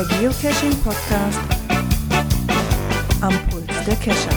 [0.00, 1.38] Der Geocaching Podcast
[3.20, 4.34] am Puls der Cacher.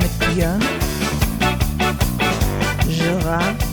[0.00, 0.60] Mit Björn,
[2.88, 3.69] Gerard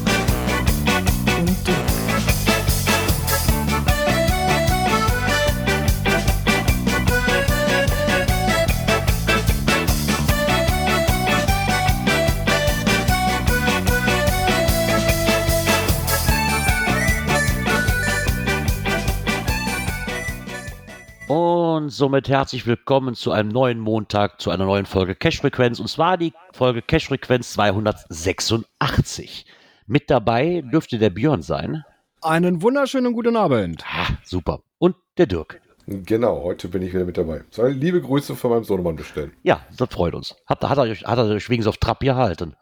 [21.87, 25.79] Und somit herzlich willkommen zu einem neuen Montag, zu einer neuen Folge Cash-Frequenz.
[25.79, 29.45] Und zwar die Folge Cash-Frequenz 286.
[29.85, 31.85] Mit dabei dürfte der Björn sein.
[32.21, 33.85] Einen wunderschönen guten Abend.
[33.89, 34.63] Ah, super.
[34.79, 35.61] Und der Dirk.
[35.85, 37.45] Genau, heute bin ich wieder mit dabei.
[37.51, 39.31] Soll liebe Grüße von meinem Sohnemann bestellen.
[39.43, 40.35] Ja, das freut uns.
[40.45, 42.57] Hat, hat, er, euch- hat er euch wenigstens auf Trab gehalten?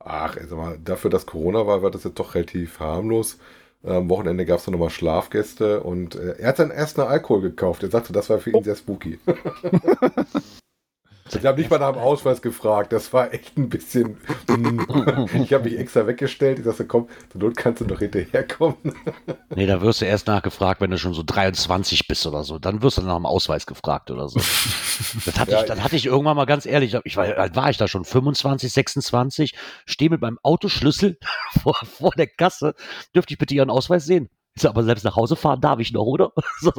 [0.00, 3.38] Ach, sag mal, dafür, dass Corona war, war das jetzt doch relativ harmlos.
[3.82, 7.40] Am Wochenende gab es dann nochmal Schlafgäste und äh, er hat dann erst einen Alkohol
[7.40, 7.82] gekauft.
[7.82, 9.18] Er sagte, das war für ihn sehr spooky.
[11.38, 12.92] ich habe nicht mal nach dem Ausweis gefragt.
[12.92, 14.18] Das war echt ein bisschen.
[15.34, 16.58] ich habe mich extra weggestellt.
[16.58, 18.76] Ich sagte, komm, zur Not kannst du noch hinterherkommen.
[19.54, 22.58] Nee, da wirst du erst nachgefragt, wenn du schon so 23 bist oder so.
[22.58, 24.38] Dann wirst du nach dem Ausweis gefragt oder so.
[25.24, 26.96] Das hatte, Ja, ich, das hatte ich irgendwann mal ganz ehrlich.
[27.04, 29.54] Ich war, alt war ich da schon 25, 26,
[29.86, 31.18] stehe mit meinem Autoschlüssel
[31.62, 32.74] vor, vor der Kasse.
[33.14, 34.28] Dürfte ich bitte Ihren Ausweis sehen?
[34.54, 36.32] Ich sag, aber selbst nach Hause fahren darf ich noch, oder?
[36.60, 36.72] So.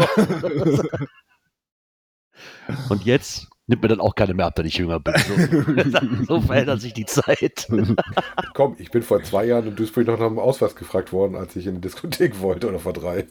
[2.90, 5.16] Und jetzt nimmt mir dann auch keine mehr ab, wenn ich jünger bin.
[5.18, 7.68] So, so verändert sich die Zeit.
[8.54, 11.56] komm, ich bin vor zwei Jahren in Duisburg noch nach dem Ausweis gefragt worden, als
[11.56, 13.28] ich in die Diskothek wollte oder vor drei.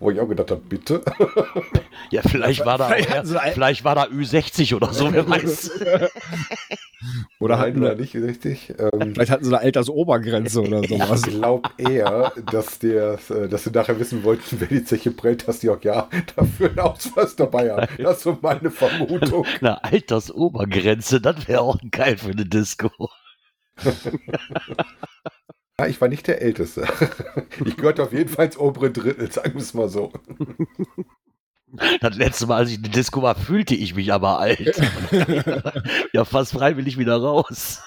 [0.00, 1.02] Wo ich auch gedacht habe, bitte.
[2.10, 5.70] Ja, vielleicht war da, Vielleicht vielleicht war da Ü60 oder so, wer weiß.
[7.38, 8.72] Oder hatten, oder nicht richtig.
[8.78, 11.22] Ähm, vielleicht hatten sie eine Altersobergrenze oder Ich sowas.
[11.22, 15.58] glaube eher, dass, der, äh, dass sie nachher wissen wollten, wer die Zeche prellt, dass
[15.60, 17.86] die auch ja dafür einen Ausweis dabei haben.
[17.98, 19.44] Das ist so meine Vermutung.
[19.60, 22.90] Eine Altersobergrenze, das wäre auch geil für eine Disco.
[25.80, 26.86] Ja, ich war nicht der Älteste.
[27.64, 30.12] Ich gehörte auf jeden Fall ins obere Drittel, sagen wir es mal so.
[32.00, 34.80] Das letzte Mal, als ich in der Disco war, fühlte ich mich aber alt.
[36.12, 37.82] ja, fast freiwillig wieder raus.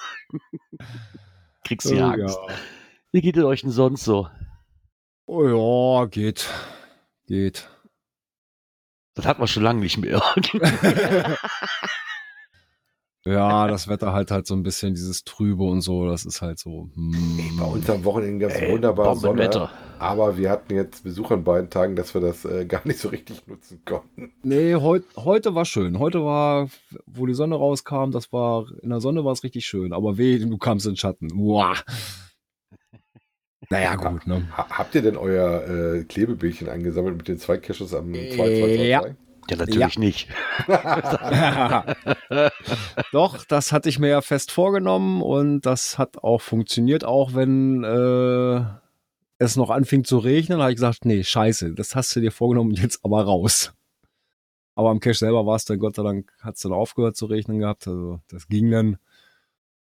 [1.64, 2.38] Kriegst du Oh, Angst.
[3.12, 4.28] Wie geht es euch denn sonst so?
[5.26, 5.44] Oh
[6.00, 6.48] ja, geht.
[7.26, 7.70] Geht.
[9.14, 10.22] Das hat man schon lange nicht mehr.
[13.26, 16.58] Ja, das Wetter halt halt so ein bisschen dieses Trübe und so, das ist halt
[16.58, 16.88] so.
[16.94, 17.56] hm.
[17.58, 19.22] Bei uns am Wochenende gab es Ey, wunderbare Sonne.
[19.42, 19.70] Bombenwetter.
[19.98, 23.08] Aber wir hatten jetzt Besuch an beiden Tagen, dass wir das äh, gar nicht so
[23.08, 24.32] richtig nutzen konnten.
[24.44, 25.98] Nee, heut, heute war schön.
[25.98, 26.68] Heute war,
[27.06, 29.92] wo die Sonne rauskam, das war, in der Sonne war es richtig schön.
[29.92, 31.32] Aber weh, du kamst in den Schatten.
[31.32, 31.74] Uah.
[33.70, 34.48] Naja, gut, ne?
[34.56, 38.88] Ha habt ihr denn euer äh, Klebebildchen eingesammelt mit den zwei Caches am Äh, 2222?
[38.88, 39.02] ja.
[39.50, 40.28] Ja, natürlich nicht.
[43.12, 47.82] Doch, das hatte ich mir ja fest vorgenommen und das hat auch funktioniert, auch wenn
[47.84, 48.64] äh,
[49.38, 52.72] es noch anfing zu regnen, habe ich gesagt, nee, scheiße, das hast du dir vorgenommen,
[52.72, 53.72] jetzt aber raus.
[54.74, 57.26] Aber am Cache selber war es dann, Gott sei Dank, hat es dann aufgehört zu
[57.26, 58.98] regnen gehabt, also das ging dann.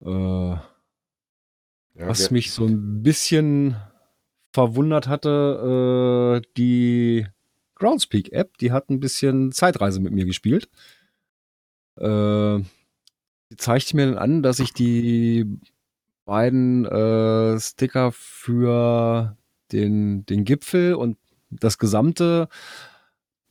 [0.03, 0.55] Äh,
[1.93, 3.75] Ja, was mich so ein bisschen
[4.53, 7.27] verwundert hatte, äh, die
[7.81, 10.69] Groundspeak-App, die hat ein bisschen Zeitreise mit mir gespielt.
[11.97, 12.59] Äh,
[13.49, 15.45] die zeigt mir dann an, dass ich die
[16.25, 19.35] beiden äh, Sticker für
[19.71, 21.17] den, den Gipfel und
[21.49, 22.47] das gesamte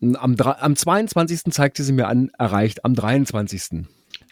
[0.01, 1.53] am, am 22.
[1.53, 3.87] zeigte sie mir an, erreicht am 23.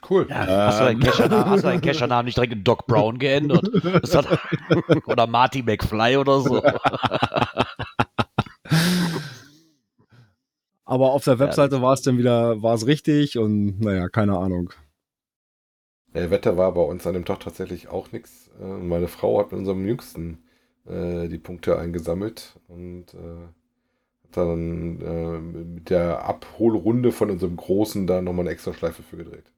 [0.09, 0.27] Cool.
[0.31, 3.69] Ja, hast, du deinen du deinen Cachernamen nicht direkt in Doc Brown geändert?
[4.03, 4.27] Das hat,
[5.07, 6.63] oder Marty McFly oder so?
[10.89, 14.73] Aber auf der Webseite war es dann wieder, war es richtig und naja, keine Ahnung.
[16.15, 18.51] Äh, Wetter war bei uns an dem Tag tatsächlich auch nichts.
[18.59, 20.39] Äh, meine Frau hat mit unserem Jüngsten
[20.87, 23.19] äh, die Punkte eingesammelt und äh,
[24.25, 29.19] hat dann äh, mit der Abholrunde von unserem Großen da nochmal eine extra Schleife für
[29.19, 29.53] gedreht.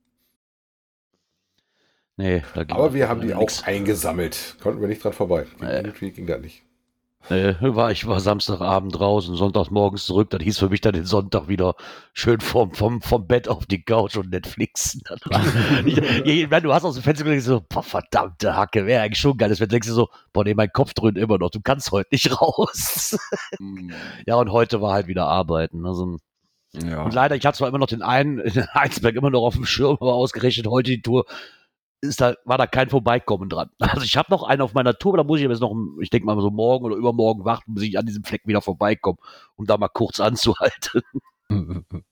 [2.17, 3.63] Nee, da ging Aber wir haben die auch nix.
[3.63, 4.57] eingesammelt.
[4.61, 5.47] Konnten wir nicht dran vorbei.
[5.61, 5.77] Äh.
[5.77, 6.65] Irgendwie ging das nicht.
[7.29, 10.31] Nee, war, ich war Samstagabend draußen, Sonntagmorgens zurück.
[10.31, 11.75] Das hieß für mich dann den Sonntag wieder
[12.13, 14.99] schön vom, vom, vom Bett auf die Couch und Netflix.
[15.09, 18.87] Das war, ich, ich, meine, du hast aus dem Fenster gedacht, so, boah, verdammte Hacke,
[18.87, 19.49] wäre eigentlich schon geil.
[19.49, 22.31] Das denkst du so, boah, nee, mein Kopf dröhnt immer noch, du kannst heute nicht
[22.41, 23.17] raus.
[24.27, 25.87] ja, und heute war halt wieder arbeiten.
[25.87, 26.17] Also,
[26.73, 27.03] Ja.
[27.03, 29.67] Und leider, ich habe zwar immer noch den einen, den Heinsberg immer noch auf dem
[29.67, 31.27] Schirm, aber ausgerechnet heute die Tour
[32.03, 33.71] ist da, war da kein Vorbeikommen dran.
[33.81, 36.11] Also ich habe noch einen auf meiner Tour, da muss ich aber jetzt noch, ich
[36.11, 39.19] denke mal so morgen oder übermorgen warten, bis ich an diesem Fleck wieder vorbeikomme,
[39.57, 41.03] um da mal kurz anzuhalten.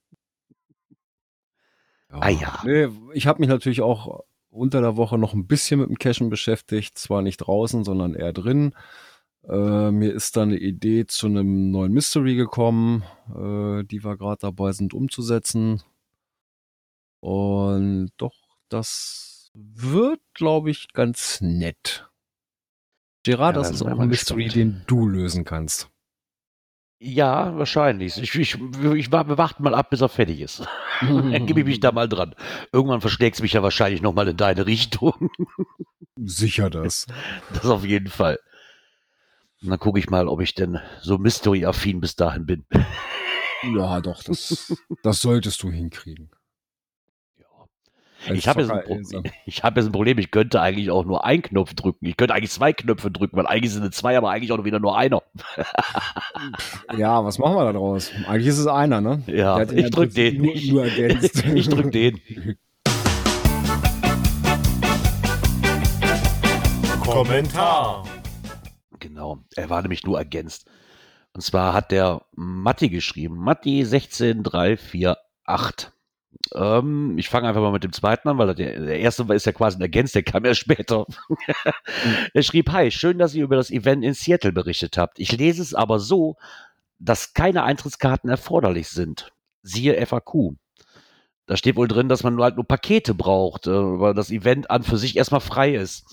[2.11, 2.59] Ah ja.
[2.65, 6.29] Nee, ich habe mich natürlich auch unter der Woche noch ein bisschen mit dem Cashen
[6.29, 6.97] beschäftigt.
[6.97, 8.73] Zwar nicht draußen, sondern eher drin.
[9.47, 14.39] Äh, mir ist da eine Idee zu einem neuen Mystery gekommen, äh, die wir gerade
[14.41, 15.83] dabei sind umzusetzen.
[17.21, 18.35] Und doch,
[18.69, 22.09] das wird, glaube ich, ganz nett.
[23.23, 25.89] Gerard, Ja, das da ist auch ein Mystery, den du lösen kannst.
[27.01, 28.17] Ja, wahrscheinlich.
[28.17, 28.57] Ich, ich,
[28.95, 30.65] ich war- wir warten mal ab, bis er fertig ist.
[31.01, 32.35] Dann gebe ich mich da mal dran.
[32.73, 35.29] Irgendwann verschlägt es mich ja wahrscheinlich nochmal in deine Richtung.
[36.17, 37.05] Sicher das.
[37.53, 38.37] Das auf jeden Fall.
[39.61, 42.65] Und dann gucke ich mal, ob ich denn so Mystery-affin bis dahin bin.
[43.75, 44.73] Ja, doch, das,
[45.03, 46.31] das solltest du hinkriegen.
[48.33, 48.71] Ich habe jetzt,
[49.63, 52.05] hab jetzt ein Problem, ich könnte eigentlich auch nur einen Knopf drücken.
[52.05, 54.65] Ich könnte eigentlich zwei Knöpfe drücken, weil eigentlich sind es zwei, aber eigentlich auch nur
[54.65, 55.23] wieder nur einer.
[56.97, 58.11] Ja, was machen wir da draus?
[58.27, 59.23] Eigentlich ist es einer, ne?
[59.27, 60.41] Ja, ich im drück den.
[60.41, 61.43] Nur, nur ergänzt.
[61.53, 62.19] ich drück den.
[67.05, 68.05] Kommentar.
[68.99, 70.69] Genau, er war nämlich nur ergänzt.
[71.33, 75.91] Und zwar hat der Matti geschrieben, Matti 16348.
[76.53, 79.51] Ähm, ich fange einfach mal mit dem zweiten an, weil der, der erste ist ja
[79.51, 81.05] quasi ein ergänzt, der kam ja später.
[82.33, 85.19] er schrieb, hi, schön, dass ihr über das Event in Seattle berichtet habt.
[85.19, 86.37] Ich lese es aber so,
[86.99, 89.31] dass keine Eintrittskarten erforderlich sind.
[89.63, 90.55] Siehe FAQ.
[91.45, 94.69] Da steht wohl drin, dass man nur halt nur Pakete braucht, äh, weil das Event
[94.69, 96.05] an für sich erstmal frei ist.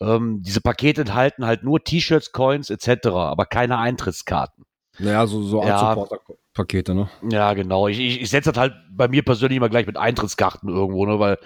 [0.00, 4.64] Ähm, diese Pakete enthalten halt nur T-Shirts, Coins etc., aber keine Eintrittskarten.
[4.98, 6.18] Naja, so, so Art Ja.
[6.58, 7.08] Supporter-Pakete, ne?
[7.30, 7.88] Ja, genau.
[7.88, 11.18] Ich, ich, ich setze das halt bei mir persönlich immer gleich mit Eintrittskarten irgendwo, ne,
[11.18, 11.38] weil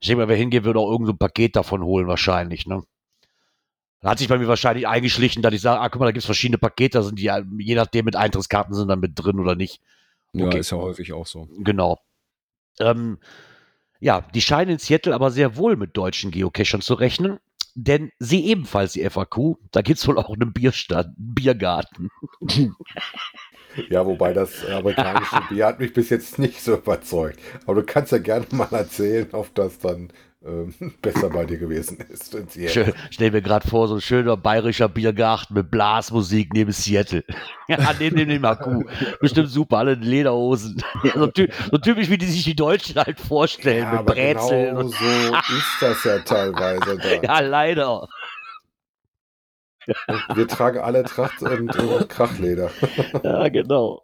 [0.00, 2.82] ich denke mal, wer hingeht, wird auch irgend so ein Paket davon holen wahrscheinlich, ne.
[4.00, 6.26] Da hat sich bei mir wahrscheinlich eingeschlichen, dass ich sage, ah, guck mal, da gibt's
[6.26, 9.80] verschiedene Pakete, da sind die, je nachdem mit Eintrittskarten sind dann mit drin oder nicht.
[10.32, 10.58] Ja, Okay.
[10.58, 11.48] ist ja häufig auch so.
[11.58, 12.00] Genau.
[12.80, 13.18] Ähm,
[14.00, 17.38] ja, die scheinen in Seattle aber sehr wohl mit deutschen Geocachern zu rechnen,
[17.74, 22.10] denn sie ebenfalls die FAQ, da gibt's wohl auch einen Bierstand, einen Biergarten.
[23.90, 27.38] Ja, wobei das amerikanische Bier hat mich bis jetzt nicht so überzeugt.
[27.66, 30.10] Aber du kannst ja gerne mal erzählen, ob das dann
[30.46, 32.34] ähm, besser bei dir gewesen ist.
[32.34, 32.84] in Seattle.
[32.84, 37.24] Schön, stell mir gerade vor, so ein schöner bayerischer Biergarten mit Blasmusik neben Seattle.
[37.68, 38.84] ja, neben dem, Akku.
[39.20, 40.82] Bestimmt super, alle in Lederhosen.
[41.14, 44.76] So, ty so typisch, wie die sich die Deutschen halt vorstellen, Ja, mit aber Brezeln.
[44.76, 47.08] genau so ist das ja teilweise da.
[47.22, 48.08] ja, leider.
[50.34, 52.70] Wir tragen alle Tracht und, und Krachleder.
[53.22, 54.02] Ja, genau.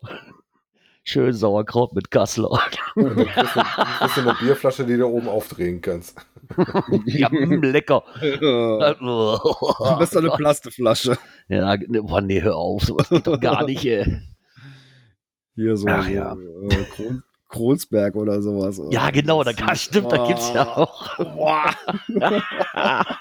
[1.03, 2.61] Schön Sauerkraut mit Kassler.
[2.95, 6.21] Du, kriegst du eine Bierflasche, die du oben aufdrehen kannst.
[7.07, 8.05] ja, mm, lecker.
[8.21, 11.17] Am besten eine Plastikflasche.
[11.49, 14.21] Ja, ne, boah, nee, hör auf, sowas geht doch gar nicht, ey.
[15.55, 16.33] Hier so, Ach so ja.
[16.35, 18.81] äh, Kron Kronsberg oder sowas.
[18.91, 21.17] Ja, genau, da stimmt, da gibt's ja auch.
[21.17, 21.75] Boah,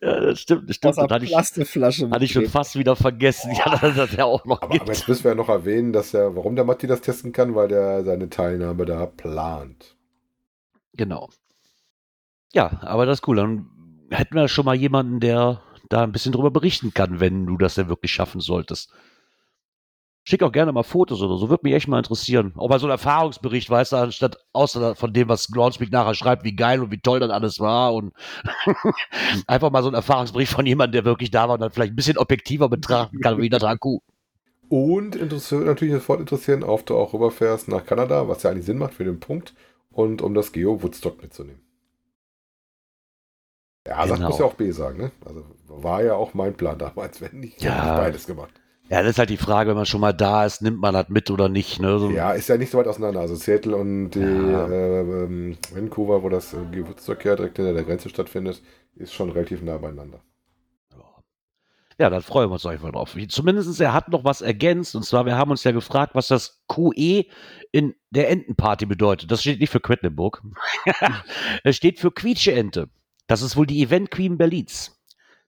[0.00, 0.98] Ja, das stimmt, das stimmt.
[0.98, 2.10] aus Das hatte ich, Plastikflasche.
[2.10, 3.52] hatte ich schon fast wieder vergessen.
[3.54, 6.14] Ja, dass das ja auch noch Aber, aber jetzt müssen wir ja noch erwähnen, dass
[6.14, 9.96] er, warum der Matti das testen kann, weil der seine Teilnahme da plant.
[10.94, 11.28] Genau.
[12.52, 13.36] Ja, aber das ist cool.
[13.36, 13.70] Dann
[14.10, 17.74] hätten wir schon mal jemanden, der da ein bisschen drüber berichten kann, wenn du das
[17.74, 18.92] denn wirklich schaffen solltest.
[20.28, 22.52] Schick auch gerne mal Fotos oder so, würde mich echt mal interessieren.
[22.56, 26.44] Auch mal so ein Erfahrungsbericht, weißt du, anstatt außer von dem, was Groundspeak nachher schreibt,
[26.44, 28.12] wie geil und wie toll das alles war und
[29.46, 31.96] einfach mal so ein Erfahrungsbericht von jemandem, der wirklich da war und dann vielleicht ein
[31.96, 34.00] bisschen objektiver betrachten kann, wie das Akku.
[34.68, 38.76] Und interessiert natürlich sofort interessieren, ob du auch rüberfährst nach Kanada, was ja eigentlich Sinn
[38.76, 39.54] macht für den Punkt,
[39.90, 41.62] und um das Geo Woodstock mitzunehmen.
[43.86, 44.28] Ja, sagt Genau.
[44.28, 45.10] muss ja auch B sagen, ne?
[45.24, 47.94] Also war ja auch mein Plan damals, wenn nicht, Ja.
[47.94, 48.57] ich beides gemacht.
[48.90, 51.08] Ja, das ist halt die Frage, wenn man schon mal da ist, nimmt man das
[51.08, 51.80] mit oder nicht.
[51.80, 51.98] Ne?
[51.98, 53.20] So, Ja, ist ja nicht so weit auseinander.
[53.20, 54.66] Also Seattle und Ja.
[54.68, 58.62] äh, ähm, Vancouver, wo das äh, Woodstock ja direkt hinter der Grenze stattfindet,
[58.96, 60.20] ist schon relativ nah beieinander.
[62.00, 63.16] Ja, dann freuen wir uns einfach drauf.
[63.28, 64.94] Zumindest er hat noch was ergänzt.
[64.94, 67.24] Und zwar, wir haben uns ja gefragt, was das QE
[67.72, 69.32] in der Entenparty bedeutet.
[69.32, 70.40] Das steht nicht für Quedlinburg.
[71.64, 72.88] es steht für Quietsche-Ente.
[73.26, 74.96] Das ist wohl die Event Queen Berlins.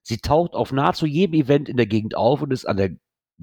[0.03, 2.91] Sie taucht auf nahezu jedem Event in der Gegend auf und ist an der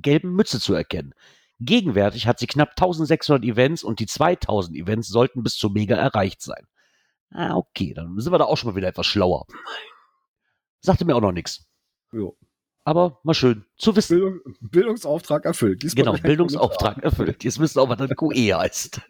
[0.02, 1.14] gelben Mütze zu erkennen.
[1.60, 6.42] Gegenwärtig hat sie knapp 1600 Events und die 2000 Events sollten bis zur Mega erreicht
[6.42, 6.68] sein.
[7.32, 9.46] Ah, okay, dann sind wir da auch schon mal wieder etwas schlauer.
[10.80, 11.66] Sagte mir auch noch nichts.
[12.12, 12.38] Jo.
[12.86, 14.18] Aber mal schön zu wissen.
[14.18, 15.84] Bildung, Bildungsauftrag erfüllt.
[15.84, 17.44] Diesmal Genau, Bildungsauftrag erfüllt.
[17.44, 19.02] Jetzt müssen wir auch, was dann QE heißt.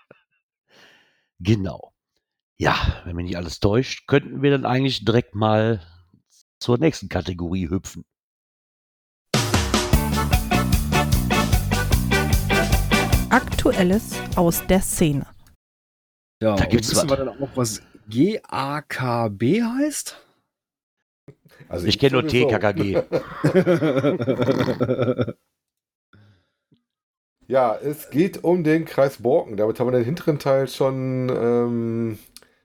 [1.40, 1.92] genau.
[2.58, 5.82] Ja, wenn mich nicht alles täuscht, könnten wir dann eigentlich direkt mal
[6.60, 8.04] zur nächsten Kategorie hüpfen.
[13.36, 15.26] Aktuelles aus der Szene.
[16.42, 17.18] Ja, Da gibt's wissen was.
[17.18, 20.16] wir dann auch, was GAKB heißt?
[21.68, 22.26] Also Ich kenne nur.
[22.26, 23.02] TKKG.
[27.48, 29.56] Ja, es geht um den Kreis Borken.
[29.56, 32.18] Damit haben wir den hinteren Teil schon ähm,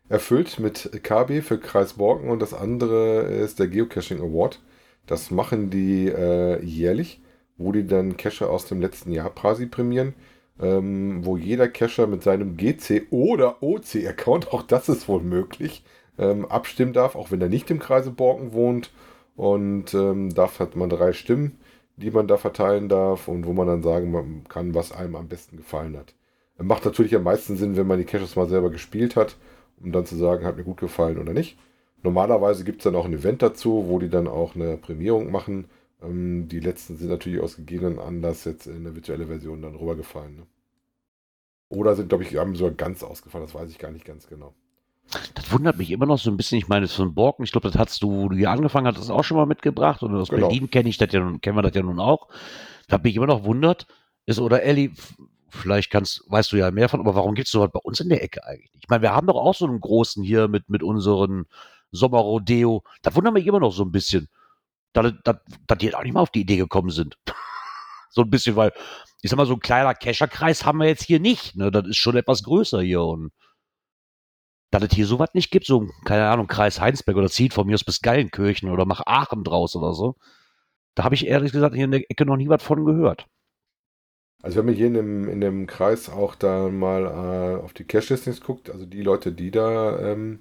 [0.10, 4.60] erfüllt mit KB für Kreis Borken und das andere ist der Geocaching Award.
[5.06, 7.22] Das machen die äh, jährlich,
[7.58, 10.16] wo die dann Cacher aus dem letzten Jahr Prasi prämieren,
[10.62, 15.84] ähm, wo jeder Cacher mit seinem GC oder OC-Account, auch das ist wohl möglich,
[16.18, 18.92] ähm, abstimmen darf, auch wenn er nicht im Kreise Borken wohnt.
[19.36, 21.58] Und ähm, dafür hat man drei Stimmen
[22.02, 25.58] die man da verteilen darf und wo man dann sagen kann, was einem am besten
[25.58, 26.14] gefallen hat.
[26.58, 29.36] Macht natürlich am meisten Sinn, wenn man die Caches mal selber gespielt hat,
[29.82, 31.58] um dann zu sagen, hat mir gut gefallen oder nicht.
[32.04, 35.66] Normalerweise gibt es dann auch ein Event dazu, wo die dann auch eine Prämierung machen.
[36.02, 40.36] Ähm, die letzten sind natürlich aus gegebenen Anlass jetzt in eine virtuelle Version dann rübergefallen.
[40.36, 40.48] Ne?
[41.70, 44.54] Oder sind, glaube ich, haben sogar ganz ausgefallen, das weiß ich gar nicht ganz genau.
[45.34, 46.58] Das wundert mich immer noch so ein bisschen.
[46.58, 48.98] Ich meine, das von Borken, ich glaube, das hast du, wo du hier angefangen hast,
[48.98, 50.04] das auch schon mal mitgebracht.
[50.04, 50.48] Und aus Genau.
[50.48, 52.30] Berlin kenne ich das ja nun, kennen wir das ja nun auch.
[52.88, 53.88] Da mich immer noch wundert,
[54.26, 54.92] ist, oder Elli,
[55.50, 58.10] vielleicht kannst, weißt du ja mehr von, aber warum gibt es sowas bei uns in
[58.10, 58.72] der Ecke eigentlich?
[58.80, 61.46] Ich meine, wir haben doch auch so einen großen hier mit, mit unseren
[61.92, 62.84] Sommerrodeo.
[63.02, 64.30] Da wundert mich immer noch so ein bisschen,
[64.94, 67.18] dass, dass, dass die auch nicht mal auf die Idee gekommen sind.
[68.10, 68.74] so ein bisschen, weil,
[69.22, 71.56] ich sag mal, so ein kleiner Kescherkreis haben wir jetzt hier nicht.
[71.56, 71.72] Ne?
[71.72, 73.32] Das ist schon etwas größer hier und
[74.72, 77.74] dass es hier sowas nicht gibt, so, keine Ahnung, Kreis Heinsberg oder zieht von mir
[77.76, 80.16] aus bis Geilenkirchen oder mach Aachen draus oder so.
[80.96, 83.28] Da habe ich ehrlich gesagt hier in der Ecke noch nie was von gehört.
[84.42, 87.84] Also wenn man hier in dem, in dem Kreis auch da mal äh, auf die
[87.84, 90.40] Cache-Listings guckt, also die Leute, die da, ähm,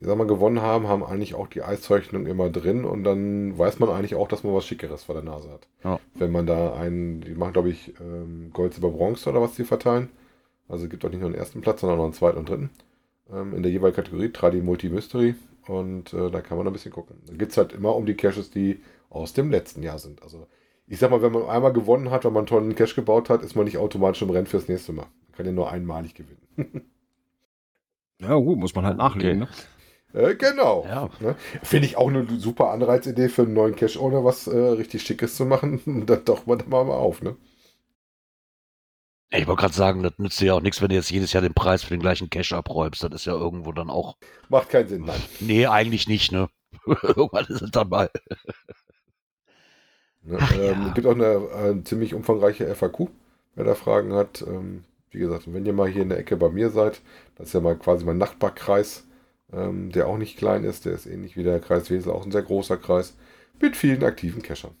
[0.00, 3.78] ich sag mal, gewonnen haben, haben eigentlich auch die Eiszeichnung immer drin und dann weiß
[3.80, 5.68] man eigentlich auch, dass man was Schickeres vor der Nase hat.
[5.84, 6.00] Ja.
[6.14, 9.64] Wenn man da einen, die machen glaube ich ähm, Gold, Silber, Bronze oder was die
[9.64, 10.08] verteilen.
[10.68, 12.48] Also es gibt auch nicht nur den ersten Platz, sondern auch noch einen zweiten und
[12.48, 12.70] dritten.
[13.30, 15.34] Ähm, in der jeweiligen Kategorie, Tradi, Multi, Mystery.
[15.66, 17.16] Und äh, da kann man ein bisschen gucken.
[17.26, 18.80] Da geht es halt immer um die Caches, die
[19.10, 20.22] aus dem letzten Jahr sind.
[20.22, 20.46] Also
[20.86, 23.42] ich sag mal, wenn man einmal gewonnen hat, wenn man einen tollen Cache gebaut hat,
[23.42, 25.06] ist man nicht automatisch im Rennen fürs nächste Mal.
[25.26, 26.90] Man kann ja nur einmalig gewinnen.
[28.22, 29.48] Ja, gut, muss man halt nachlegen.
[30.12, 30.84] Äh, genau.
[30.88, 31.10] Ja.
[31.20, 31.36] Ne?
[31.62, 35.46] Finde ich auch eine super Anreizidee für einen neuen Cache-Owner, was äh, richtig Schickes zu
[35.46, 35.80] machen.
[36.06, 37.22] Dann taucht man da mal auf.
[37.22, 37.36] Ne?
[39.32, 41.42] Ich wollte gerade sagen, das nützt dir ja auch nichts, wenn du jetzt jedes Jahr
[41.42, 43.02] den Preis für den gleichen Cash abräumst.
[43.04, 44.16] Das ist ja irgendwo dann auch.
[44.48, 45.20] Macht keinen Sinn, nein.
[45.40, 46.48] Nee, eigentlich nicht, ne?
[46.86, 48.10] Irgendwann ist es dann mal.
[50.22, 50.38] Ne?
[50.40, 50.88] Ach ähm, ja.
[50.88, 53.08] Es gibt auch eine, äh, ziemlich umfangreiche FAQ,
[53.54, 54.42] wer da Fragen hat.
[54.42, 57.00] Ähm, wie gesagt, wenn ihr mal hier in der Ecke bei mir seid,
[57.36, 59.04] das ist ja mal quasi mein Nachbarkreis,
[59.52, 62.32] ähm, der auch nicht klein ist, der ist ähnlich wie der Kreis Wesel, auch ein
[62.32, 63.16] sehr großer Kreis,
[63.60, 64.74] mit vielen aktiven Cachern.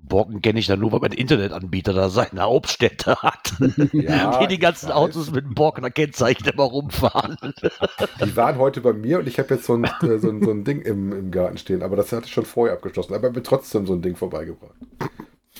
[0.00, 3.52] Borken kenne ich dann nur, weil mein Internetanbieter da seine Hauptstädte hat.
[3.92, 4.96] Ja, die die ganzen ich weiß.
[4.96, 7.36] Autos mit dem Borkener Kennzeichen immer rumfahren.
[8.24, 10.50] Die waren heute bei mir und ich habe jetzt so ein, äh, so ein, so
[10.50, 13.42] ein Ding im, im Garten stehen, aber das hatte ich schon vorher abgeschlossen, aber mir
[13.42, 14.74] trotzdem so ein Ding vorbeigebracht.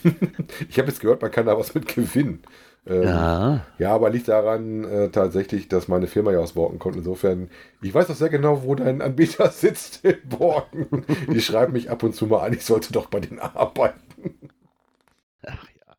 [0.69, 2.43] ich habe jetzt gehört, man kann da was mit gewinnen.
[2.89, 3.67] Ähm, Ja.
[3.79, 6.97] Ja, aber liegt daran äh, tatsächlich, dass meine Firma ja aus Borken kommt.
[6.97, 7.51] Insofern,
[7.83, 11.05] ich weiß auch sehr genau, wo dein Anbieter sitzt in Borken.
[11.33, 14.39] Die schreiben mich ab und zu mal an, ich sollte doch bei denen arbeiten.
[15.47, 15.95] Ach ja.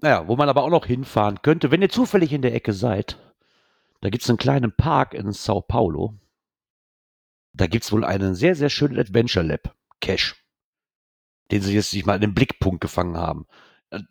[0.00, 3.18] Naja, wo man aber auch noch hinfahren könnte, wenn ihr zufällig in der Ecke seid,
[4.00, 6.14] da gibt es einen kleinen Park in Sao Paulo.
[7.52, 10.34] Da gibt es wohl einen sehr, sehr schönen Adventure Lab Cache,
[11.50, 13.46] den sie jetzt sich mal in den Blickpunkt gefangen haben.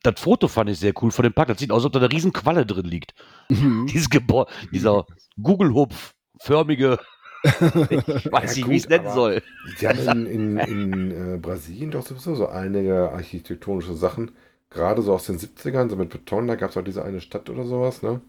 [0.03, 1.47] Das Foto fand ich sehr cool von dem Park.
[1.49, 3.13] Das sieht aus, als ob da eine riesen Qualle drin liegt.
[3.49, 3.87] Mhm.
[3.91, 5.05] Dieses Gebäude, dieser
[5.41, 6.99] Gugelhupf-förmige,
[7.43, 9.41] ich weiß Ja, nicht, wie ich es nennen soll.
[9.79, 14.31] Die haben in, in, in äh, Brasilien doch sowieso so einige architektonische Sachen.
[14.71, 17.49] Gerade so aus den 70ern, so mit Beton, da gab es auch diese eine Stadt
[17.49, 18.19] oder sowas, ne?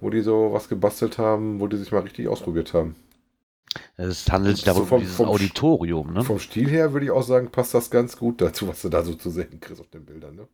[0.00, 2.96] Wo die so was gebastelt haben, wo die sich mal richtig ausprobiert haben.
[3.96, 6.24] Es handelt sich So darum um vom- dieses vom- Auditorium, ne?
[6.24, 9.02] Vom Stil her würde ich auch sagen, passt das ganz gut dazu, was du da
[9.02, 10.48] so zu sehen kriegst auf den Bildern, ne?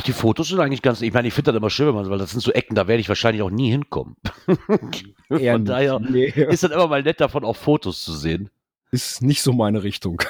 [0.00, 2.08] Ach, die Fotos sind eigentlich ganz, ich meine, ich finde das immer schön, wenn man,
[2.08, 4.16] weil das sind so Ecken, da werde ich wahrscheinlich auch nie hinkommen.
[5.28, 8.48] Von daher Nee, ist das immer mal nett, davon auch Fotos zu sehen.
[8.92, 10.22] ist nicht so meine Richtung.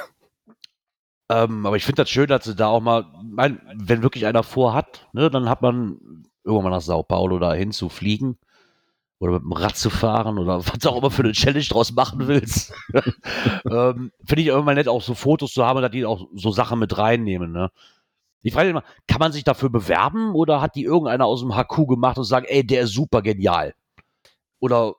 [1.29, 4.43] Ähm, aber ich finde das schön, dass sie da auch mal, mein, wenn wirklich einer
[4.43, 8.39] vorhat, ne, dann hat man irgendwann mal nach Sao Paulo da hin zu fliegen
[9.21, 12.27] oder mit dem Rad zu fahren oder was auch immer für eine Challenge draus machen
[12.27, 12.73] willst.
[13.71, 16.51] ähm, finde ich immer mal nett, auch so Fotos zu haben, dass die auch so
[16.51, 17.71] Sachen mit reinnehmen, ne.
[18.43, 21.87] Ich frage immer, kann man sich dafür bewerben oder hat die irgendeiner aus dem HQ
[21.89, 23.75] gemacht und sagt, ey, der ist super genial?
[24.61, 24.95] Oder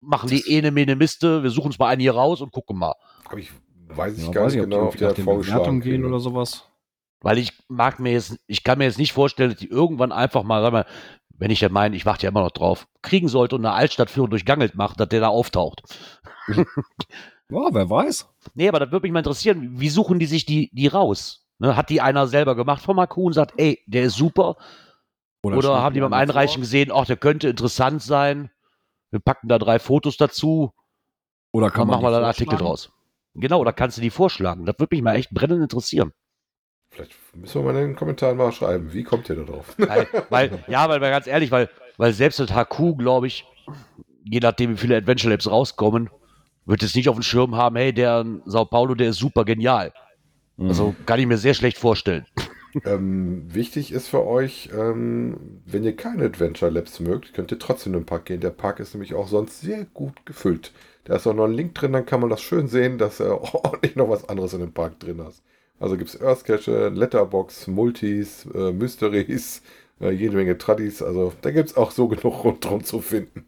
[0.00, 2.94] machen die ene mene Miste, wir suchen uns mal einen hier raus und gucken mal.
[3.36, 3.50] Ich
[3.88, 5.92] weiß ich Ja, gar weiß nicht ob die genau, ob nach den vorgeschlagen Bewertungen gehen
[5.92, 6.04] kriegen.
[6.06, 6.64] oder sowas.
[7.20, 10.42] Weil ich mag mir jetzt, ich kann mir jetzt nicht vorstellen, dass die irgendwann einfach
[10.42, 10.86] mal, sag mal
[11.40, 14.28] wenn ich ja meine, ich warte ja immer noch drauf, kriegen sollte und eine Altstadtführung
[14.28, 15.82] durchgangelt macht, dass der da auftaucht.
[17.50, 18.28] Ja, wer weiß.
[18.54, 21.46] Nee, aber das würde mich mal interessieren, wie suchen die sich die, die raus?
[21.60, 24.56] Ne, hat die einer selber gemacht von Maku und sagt, ey, der ist super?
[25.42, 26.60] Oder, schlägt haben die beim Einreichen vor.
[26.62, 28.50] gesehen, ach, der könnte interessant sein?
[29.10, 30.72] Wir packen da drei Fotos dazu,
[31.52, 32.90] Oder dann machen wir da einen Artikel draus.
[33.34, 34.64] Genau, oder kannst du die vorschlagen?
[34.64, 36.12] Das würde mich mal echt brennend interessieren.
[36.90, 39.74] Vielleicht müssen wir mal in den Kommentaren mal schreiben, wie kommt ihr da drauf?
[39.76, 43.44] Weil, weil, ja, weil, weil ganz ehrlich, weil, weil selbst das HQ, glaube ich,
[44.24, 46.08] je nachdem, wie viele Adventure Labs rauskommen,
[46.64, 49.44] wird es nicht auf dem Schirm haben, hey, der in Sao Paulo, der ist super
[49.44, 49.92] genial.
[50.60, 50.68] Mhm.
[50.68, 52.26] Also kann ich mir sehr schlecht vorstellen.
[52.84, 57.94] ähm, wichtig ist für euch, ähm, wenn ihr keine Adventure Labs mögt, könnt ihr trotzdem
[57.94, 58.40] in den Park gehen.
[58.40, 60.72] Der Park ist nämlich auch sonst sehr gut gefüllt.
[61.04, 63.40] Da ist auch noch ein Link drin, dann kann man das schön sehen, dass er
[63.54, 65.42] ordentlich noch was anderes in dem Park drin hast.
[65.78, 69.62] Also gibt es Earthcache, Letterbox, Multis, äh, Mysteries,
[69.98, 71.00] äh, jede Menge Tradis.
[71.00, 73.46] Also da gibt es auch so genug rundherum zu finden.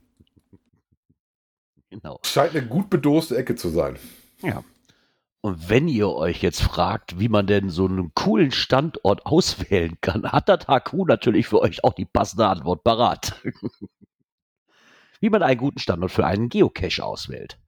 [1.91, 2.19] Genau.
[2.23, 3.97] Scheint eine gut bedoste Ecke zu sein.
[4.43, 4.65] Ja.
[5.43, 10.31] Und wenn ihr euch jetzt fragt, wie man denn so einen coolen Standort auswählen kann,
[10.31, 13.43] hat das HQ natürlich für euch auch die passende Antwort parat.
[15.21, 17.59] wie man einen guten Standort für einen Geocache auswählt.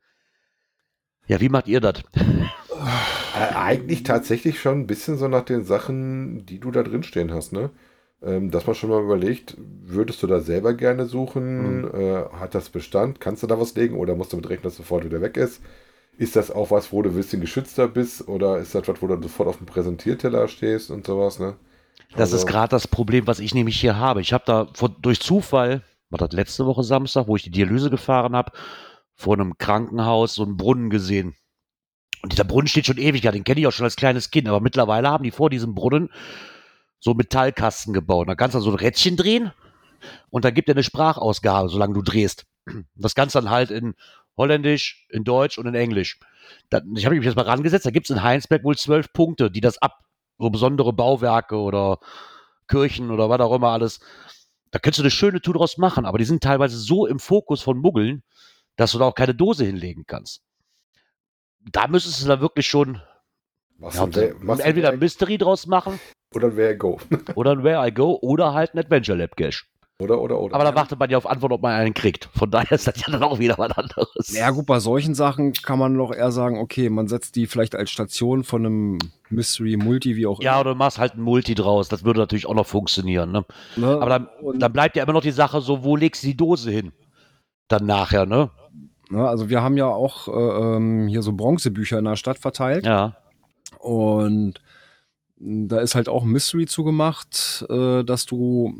[1.27, 2.03] Ja, wie macht ihr das?
[2.15, 7.33] Äh, eigentlich tatsächlich schon ein bisschen so nach den Sachen, die du da drin stehen
[7.33, 7.71] hast, ne?
[8.23, 11.93] Ähm, dass man schon mal überlegt, würdest du da selber gerne suchen?
[11.93, 13.21] Äh, hat das Bestand?
[13.21, 15.61] Kannst du da was legen oder musst du mit rechnen, dass sofort wieder weg ist?
[16.17, 19.07] Ist das auch was, wo du ein bisschen geschützter bist oder ist das was, wo
[19.09, 21.57] du sofort auf dem Präsentierteller stehst und sowas, ne?
[22.13, 24.21] Das Also- ist gerade das Problem, was ich nämlich hier habe.
[24.21, 27.91] Ich habe da vor, durch Zufall, war das letzte Woche Samstag, wo ich die Dialyse
[27.91, 28.53] gefahren habe,
[29.17, 31.35] vor einem Krankenhaus so einen Brunnen gesehen.
[32.23, 34.49] Und dieser Brunnen steht schon ewig, ja, den kenne ich auch schon als kleines Kind,
[34.49, 36.11] aber mittlerweile haben die vor diesem Brunnen
[37.01, 38.29] so Metallkasten gebaut.
[38.29, 39.53] Da kannst du so ein Rädchen drehen
[40.31, 42.47] und da gibt er eine Sprachausgabe, solange du drehst.
[42.95, 43.95] Das Ganze dann halt in
[44.37, 46.19] Holländisch, in Deutsch und in Englisch.
[46.71, 49.51] Da, ich habe mich jetzt mal rangesetzt, da gibt es in Heinsberg wohl zwölf Punkte,
[49.51, 50.01] die das ab,
[50.39, 51.99] so besondere Bauwerke oder
[52.69, 54.01] Kirchen oder was auch immer alles.
[54.71, 57.63] Da könntest du eine schöne Tour draus machen, aber die sind teilweise so im Fokus
[57.63, 58.23] von Muggeln,
[58.77, 60.43] dass du da auch keine Dose hinlegen kannst.
[61.71, 63.01] Da müsstest du da wirklich schon
[63.77, 65.99] Machst ja, machst du entweder ein Mystery draus machen
[66.35, 67.01] oder ein Where Go.
[67.35, 69.65] oder ein Where I Go oder halt ein Adventure Lab Cache.
[70.01, 70.55] Oder, oder, oder.
[70.57, 72.29] Aber da wartet man ja auf Antwort, ob man einen kriegt.
[72.35, 74.33] Von daher ist das ja dann auch wieder was anderes.
[74.37, 77.77] Ja, gut, bei solchen Sachen kann man doch eher sagen, okay, man setzt die vielleicht
[77.77, 78.99] als Station von einem
[79.31, 81.89] Mystery, Multi, wie auch Ja, oder du machst halt ein Multi draus.
[81.89, 83.31] Das würde natürlich auch noch funktionieren.
[83.31, 83.45] Ne?
[83.77, 83.87] Ne?
[83.87, 86.37] Aber dann, Und- dann bleibt ja immer noch die Sache so, wo legst du die
[86.37, 86.93] Dose hin?
[87.69, 88.51] Dann nachher, ne?
[89.11, 92.85] Ne, also wir haben ja auch äh, ähm, hier so Bronzebücher in der Stadt verteilt
[92.87, 93.17] Ja.
[93.79, 94.55] und
[95.37, 98.75] da ist halt auch ein Mystery zugemacht, äh, dass du,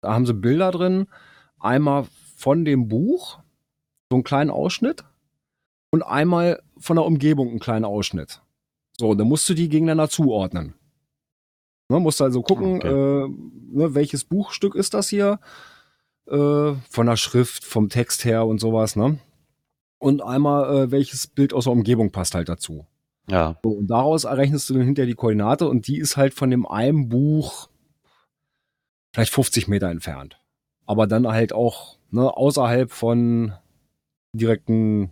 [0.00, 1.06] da haben sie Bilder drin,
[1.58, 2.06] einmal
[2.36, 3.38] von dem Buch,
[4.10, 5.04] so einen kleinen Ausschnitt
[5.90, 8.42] und einmal von der Umgebung einen kleinen Ausschnitt.
[8.98, 10.74] So, dann musst du die gegeneinander zuordnen.
[11.90, 12.88] Ne, musst also gucken, Okay.
[12.88, 15.40] äh, ne, welches Buchstück ist das hier,
[16.26, 19.18] äh, von der Schrift, vom Text her und sowas, ne?
[19.98, 22.86] Und einmal, äh, welches Bild aus der Umgebung passt halt dazu.
[23.28, 23.56] Ja.
[23.62, 26.66] So, und daraus errechnest du dann hinterher die Koordinate und die ist halt von dem
[26.66, 27.68] einen Buch
[29.18, 30.38] vielleicht 50 Meter entfernt.
[30.86, 33.52] Aber dann halt auch ne, außerhalb von
[34.32, 35.10] direkten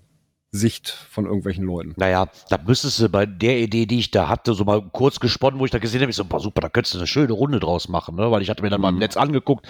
[0.53, 1.95] Sicht von irgendwelchen Leuten.
[1.97, 5.59] Naja, da müsstest du bei der Idee, die ich da hatte, so mal kurz gesponnen,
[5.59, 7.59] wo ich da gesehen habe, ich so, boah, super, da könntest du eine schöne Runde
[7.59, 8.31] draus machen, ne?
[8.31, 9.01] Weil ich hatte mir dann mal im Mhm.
[9.01, 9.67] Netz angeguckt.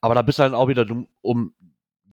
[0.00, 1.52] Aber da bist du dann auch wieder, um, um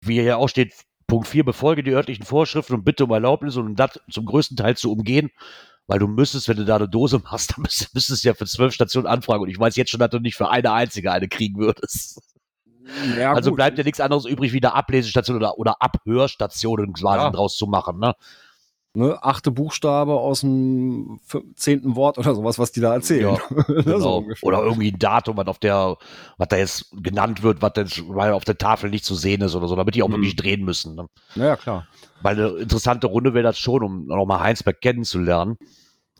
[0.00, 0.72] wie hier ja auch steht,
[1.07, 4.57] Punkt 4, befolge die örtlichen Vorschriften und bitte um Erlaubnis und um das zum größten
[4.57, 5.31] Teil zu umgehen.
[5.88, 8.46] Weil du müsstest, wenn du da eine Dose machst, dann müsstest, müsstest du ja für
[8.46, 9.42] zwölf Stationen anfragen.
[9.42, 12.20] Und ich weiß jetzt schon, dass du nicht für eine einzige eine kriegen würdest.
[13.18, 13.57] Ja, also gut.
[13.57, 17.31] bleibt ja nichts anderes übrig, wie eine Ablesestation oder, oder Abhörstationen quasi Ja.
[17.31, 18.14] draus zu machen, ne?
[18.94, 21.20] Ne, achte Buchstabe aus dem
[21.57, 23.35] zehnten Wort oder sowas, was die da erzählen.
[23.35, 24.16] Ja, Ne, so Genau.
[24.18, 24.46] ungefähr.
[24.46, 25.96] oder irgendwie ein Datum, was auf der,
[26.37, 29.55] was da jetzt genannt wird, was jetzt weil auf der Tafel nicht zu sehen ist
[29.55, 30.12] oder so, damit die auch Mhm.
[30.14, 30.94] wirklich drehen müssen.
[30.94, 31.07] Ne?
[31.35, 31.87] Naja, klar.
[32.20, 35.57] Weil eine interessante Runde wäre das schon, um nochmal Heinsberg kennenzulernen.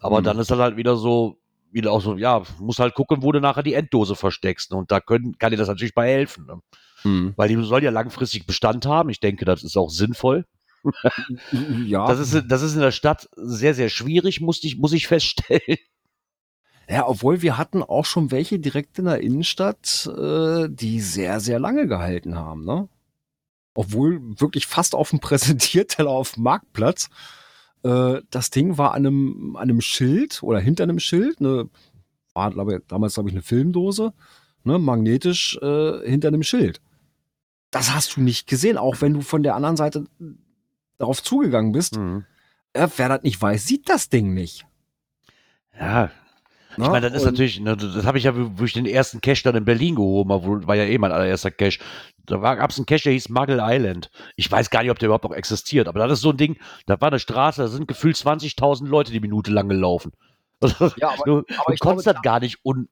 [0.01, 0.25] Aber Mhm.
[0.25, 1.39] dann ist das halt wieder so,
[1.73, 4.71] wieder auch so, ja, muss halt gucken, wo du nachher die Enddose versteckst.
[4.73, 4.79] Ne?
[4.79, 6.47] Und da können, kann dir das natürlich bei helfen.
[6.47, 7.33] Ne?
[7.37, 9.09] Weil die soll ja langfristig Bestand haben.
[9.11, 10.45] Ich denke, das ist auch sinnvoll.
[11.87, 15.07] Ja, Das ist, das ist in der Stadt sehr, sehr schwierig, muss ich, muss ich
[15.07, 15.79] feststellen.
[16.91, 21.59] Ja, obwohl wir hatten auch schon welche direkt in der Innenstadt, äh, die sehr, sehr
[21.59, 22.89] lange gehalten haben, ne?
[23.79, 27.11] obwohl wirklich fast auf dem Präsentierteller auf dem Marktplatz.
[27.85, 31.71] Äh, das Ding war an einem, an einem Schild oder hinter einem Schild, ne,
[32.35, 34.13] war glaube ich, damals glaube ich eine Filmdose,
[34.65, 36.81] ne, magnetisch äh, hinter einem Schild.
[37.71, 40.07] Das hast du nicht gesehen, auch wenn du von der anderen Seite
[40.99, 41.97] darauf zugegangen bist.
[41.97, 42.25] Mhm.
[42.73, 44.67] Äh, wer das nicht weiß, sieht das Ding nicht.
[45.79, 46.11] Ja,
[46.73, 46.89] ich Ne?
[46.91, 49.43] meine, das ist Und- natürlich, ne, das habe ich ja, wo ich den ersten Cache
[49.45, 50.29] dann in Berlin gehoben
[50.67, 51.79] war ja eh mein allererster Cache.
[52.27, 54.11] Da gab es einen Cache, der hieß Muggle Island.
[54.37, 56.57] Ich weiß gar nicht, ob der überhaupt noch existiert, aber das ist so ein Ding,
[56.87, 60.13] da war eine Straße, da sind gefühlt 20.000 Leute die Minute lang gelaufen.
[60.99, 62.89] Ja, aber, du aber ich konntest das gar nicht un,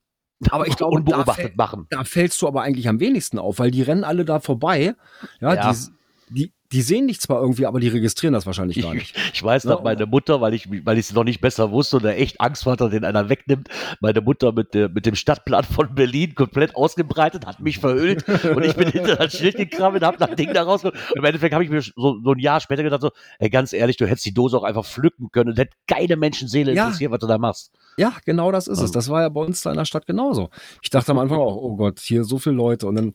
[0.51, 1.87] aber ich glaube, da, unbeobachtet fäll, machen.
[1.91, 4.95] da fällst du aber eigentlich am wenigsten auf, weil die rennen alle da vorbei.
[5.41, 5.73] Ja, Ja.
[5.73, 9.17] Die, die, die sehen dich zwar irgendwie, aber die registrieren das wahrscheinlich gar nicht.
[9.17, 11.71] Ich, ich weiß, Ja, dass meine Mutter, weil ich weil ich es noch nicht besser
[11.71, 13.69] wusste und da echt Angst hatte, den einer wegnimmt,
[14.01, 18.63] meine Mutter mit, der, mit dem Stadtplan von Berlin komplett ausgebreitet, hat mich verhüllt und
[18.63, 20.95] ich bin hinter das Schild gekrabbelt, hab das Ding da rausgeholt.
[21.13, 23.73] Und im Endeffekt habe ich mir so, so ein Jahr später gedacht, so, ey, ganz
[23.73, 26.85] ehrlich, du hättest die Dose auch einfach pflücken können und hätte keine Menschenseele Ja.
[26.85, 27.73] interessiert, was du da machst.
[27.97, 28.83] Ja, genau das ist es.
[28.83, 30.51] Also- Das war ja bei uns da in der Stadt genauso.
[30.83, 32.87] Ich dachte am Anfang auch, oh Gott, hier so viele Leute.
[32.87, 33.15] Und dann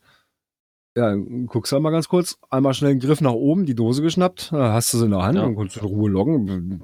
[0.96, 4.52] ja, guckst du mal ganz kurz, einmal schnell einen Griff nach oben, die Dose geschnappt,
[4.52, 5.44] da hast du sie in der Hand Ja.
[5.46, 6.84] und kannst in Ruhe loggen.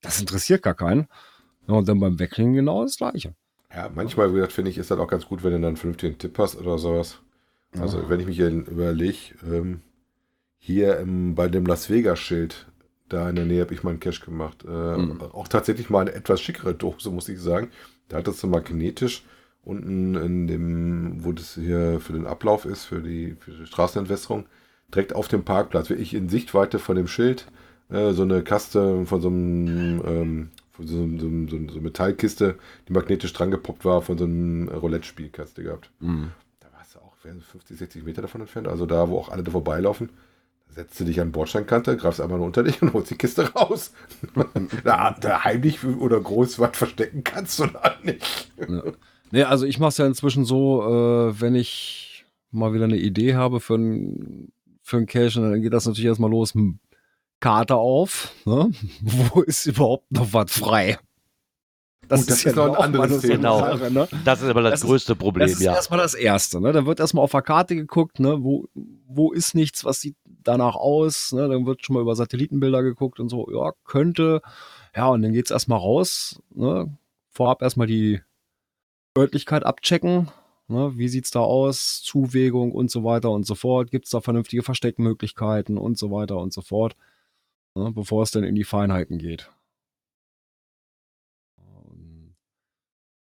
[0.00, 1.06] Das interessiert gar keinen.
[1.66, 3.34] Ja, und dann beim Wegklingen genau das Gleiche.
[3.74, 5.76] Ja, manchmal, wie gesagt, finde ich, ist das auch ganz gut, wenn du dann einen
[5.76, 7.20] vernünftigen Tipp hast oder sowas.
[7.80, 9.16] Also, wenn ich mich hier überlege,
[9.50, 9.80] ähm,
[10.58, 12.66] hier im, bei dem Las Vegas-Schild,
[13.08, 14.64] da in der Nähe habe ich mal einen Cache gemacht.
[14.64, 15.20] Äh, Mhm.
[15.32, 17.70] Auch tatsächlich mal eine etwas schickere Dose, muss ich sagen.
[18.08, 19.24] Da hattest du magnetisch
[19.64, 24.46] unten in dem, wo das hier für den Ablauf ist, für die, für die Straßenentwässerung,
[24.94, 27.46] direkt auf dem Parkplatz, wirklich in Sichtweite von dem Schild,
[27.90, 31.80] äh, so eine Kaste von so einem, ähm, von so, einem- so, einem- so, einer-
[31.82, 32.56] Metallkiste,
[32.88, 35.90] die magnetisch dran gepoppt war, von so einem Roulette-Spielkaste gehabt.
[36.00, 36.30] Mhm.
[36.60, 39.42] Da warst du auch wären 50, 60 Meter davon entfernt, also da, wo auch alle
[39.42, 40.10] da vorbeilaufen.
[40.68, 43.92] Setzt du dich an Bordsteinkante, greifst einmal nur unter dich und holst die Kiste raus.
[44.84, 48.52] da, da heimlich oder groß was verstecken kannst du da nicht.
[49.34, 53.34] Nee, also ich mache es ja inzwischen so, äh, wenn ich mal wieder eine Idee
[53.34, 56.54] habe für ein, für ein Cache, dann geht das natürlich erstmal los.
[56.54, 56.78] Hm,
[57.40, 58.30] Karte auf.
[58.44, 58.70] Ne?
[59.02, 60.98] Wo ist überhaupt noch was frei?
[62.02, 63.58] Gut, das ist noch ein anderes Thema.
[63.76, 64.06] Sache, ne?
[64.24, 65.74] Das ist aber das, Das ist- größte Problem, Das ist ja.
[65.74, 66.60] erstmal das Erste.
[66.60, 66.70] Ne?
[66.70, 68.36] Da wird erstmal auf der Karte geguckt, ne?
[68.44, 68.68] wo,
[69.08, 71.32] wo ist nichts, was sieht danach aus.
[71.32, 71.48] Ne?
[71.48, 74.42] Dann wird schon mal über Satellitenbilder geguckt und so, ja, könnte.
[74.94, 76.40] Ja, und dann geht's erstmal raus.
[76.54, 76.96] Ne?
[77.30, 78.20] Vorab erstmal die
[79.16, 80.30] Örtlichkeit abchecken.
[80.68, 80.92] Ne?
[80.96, 82.02] Wie sieht's da aus?
[82.02, 83.90] Zuwägung und so weiter und so fort.
[83.90, 86.96] Gibt's da vernünftige Versteckmöglichkeiten und so weiter und so fort.
[87.74, 87.92] Ne?
[87.92, 89.50] Bevor es dann in die Feinheiten geht.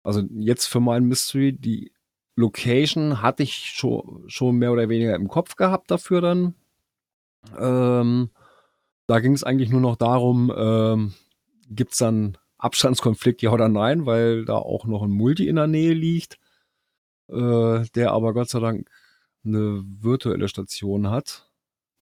[0.03, 1.91] Also jetzt für mein Mystery, die
[2.35, 6.53] Location hatte ich schon, schon mehr oder weniger im Kopf gehabt dafür dann.
[7.57, 8.29] Ähm,
[9.07, 11.13] da ging es eigentlich nur noch darum, ähm,
[11.69, 15.67] gibt es dann Abstandskonflikt, ja oder nein, weil da auch noch ein Multi in der
[15.67, 16.39] Nähe liegt,
[17.29, 18.89] äh, der aber Gott sei Dank
[19.45, 21.51] eine virtuelle Station hat,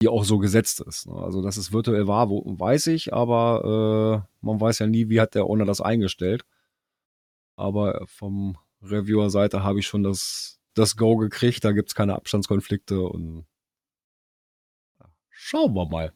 [0.01, 1.07] die auch so gesetzt ist.
[1.07, 1.15] ne?
[1.15, 5.19] Also, dass es virtuell war, wo, weiß ich, aber äh, man weiß ja nie, wie
[5.19, 6.45] hat der Owner das eingestellt.
[7.55, 13.45] Aber vom Reviewer-Seite habe ich schon das, das Go gekriegt, da gibt's keine Abstandskonflikte und
[15.29, 16.13] schauen wir mal.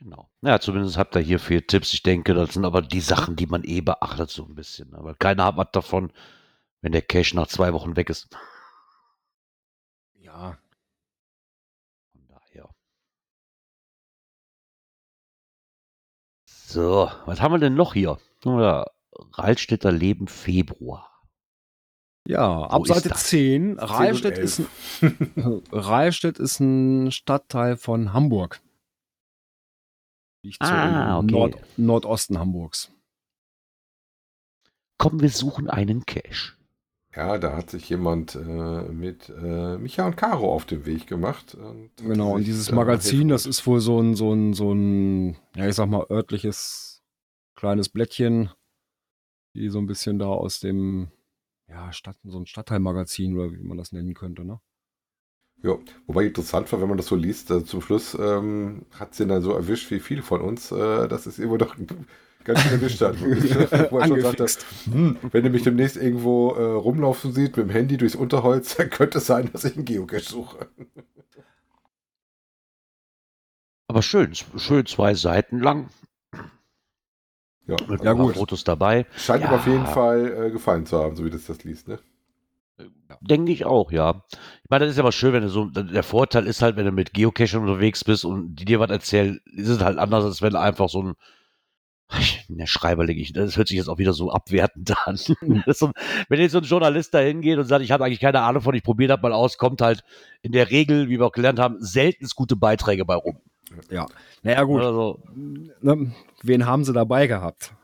[0.00, 0.30] Genau.
[0.40, 1.92] Ja, zumindest habt ihr hier vier Tipps.
[1.92, 4.94] Ich denke, das sind aber die Sachen, die man eh beachtet, so ein bisschen.
[4.94, 6.10] Aber keiner hat was davon,
[6.80, 8.28] wenn der Cache nach zwei Wochen weg ist.
[10.14, 10.58] Ja,
[12.12, 12.70] Von daher.
[16.46, 18.18] So, was haben wir denn noch hier?
[18.44, 18.86] Ja,
[19.32, 21.10] Rahlstädter Leben Februar.
[22.26, 23.26] ja ab Seite das?
[23.26, 24.60] 10, 10 und Rahlstedt ist,
[25.02, 25.36] 11.
[25.36, 28.62] ein, Rahlstedt ist ein Stadtteil von Hamburg.
[30.42, 31.32] Liegt so Ah, im okay.
[31.32, 32.90] Nord Nordosten Hamburgs.
[34.98, 36.54] Komm, wir suchen einen Cache.
[37.14, 38.38] Ja, da hat sich jemand äh,
[38.88, 41.54] mit äh, Micha und Caro auf den Weg gemacht.
[41.56, 45.68] Und Genau, und dieses Magazin, das ist wohl so ein, so ein, so ein, ja,
[45.68, 47.02] ich sag mal, örtliches
[47.56, 48.50] kleines Blättchen,
[49.56, 51.10] die so ein bisschen da aus dem,
[51.68, 54.60] ja, Stadt, so ein Stadtteilmagazin oder wie man das nennen könnte, ne?
[55.62, 59.26] Ja, wobei interessant war, wenn man das so liest, äh, zum Schluss ähm, hat sie
[59.26, 61.76] dann so erwischt wie viele von uns, äh, dass es irgendwo doch
[62.44, 63.20] ganz schön erwischt hat.
[63.90, 64.46] Wo ich schon sagte,
[64.90, 68.88] hm, wenn ihr mich demnächst irgendwo äh, rumlaufen sieht mit dem Handy durchs Unterholz, dann
[68.88, 70.68] könnte es sein, dass ich einen Geocache suche.
[73.88, 75.90] Aber schön, schön zwei Seiten lang.
[77.66, 78.36] Ja, Mit Ja, ein paar gut.
[78.36, 79.06] Fotos dabei.
[79.16, 79.56] Scheint ihm Ja.
[79.56, 81.98] auf jeden Fall äh, gefallen zu haben, so wie das das liest, ne?
[83.20, 84.24] Denke ich auch, ja.
[84.70, 87.12] Meine, das ist aber schön, wenn du so, der Vorteil ist halt, wenn du mit
[87.12, 90.88] Geocaching unterwegs bist und die dir was erzählen, ist es halt anders, als wenn einfach
[90.88, 91.14] so ein,
[92.48, 95.16] der Schreiber lege ich, das hört sich jetzt auch wieder so abwertend an.
[95.16, 95.90] so,
[96.28, 98.74] wenn jetzt so ein Journalist da hingeht und sagt, ich habe eigentlich keine Ahnung von,
[98.74, 100.02] ich probiere das mal aus, kommt halt
[100.42, 103.38] in der Regel, wie wir auch gelernt haben, selten gute Beiträge bei rum.
[103.90, 104.06] Ja.
[104.42, 104.82] Naja, gut.
[104.82, 107.74] Also, Ne, wen haben sie dabei gehabt?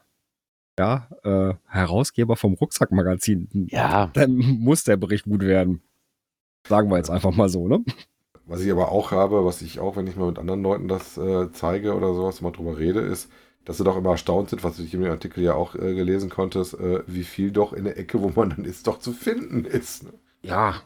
[0.79, 3.69] Ja, äh, Herausgeber vom Rucksackmagazin.
[3.71, 5.83] ja, Dann muss der Bericht gut werden.
[6.69, 7.85] Sagen wir jetzt einfach mal so, ne?
[8.47, 11.19] Was ich aber auch habe, was ich auch, wenn ich mal mit anderen Leuten das
[11.19, 13.29] äh, zeige oder sowas, mal drüber rede, ist,
[13.65, 16.31] dass sie doch immer erstaunt sind, was ich in dem Artikel ja auch äh, gelesen
[16.31, 19.65] konntest, äh, wie viel doch in der Ecke, wo man dann ist, doch zu finden
[19.65, 20.05] ist.
[20.05, 20.13] Ne?
[20.43, 20.77] Ja.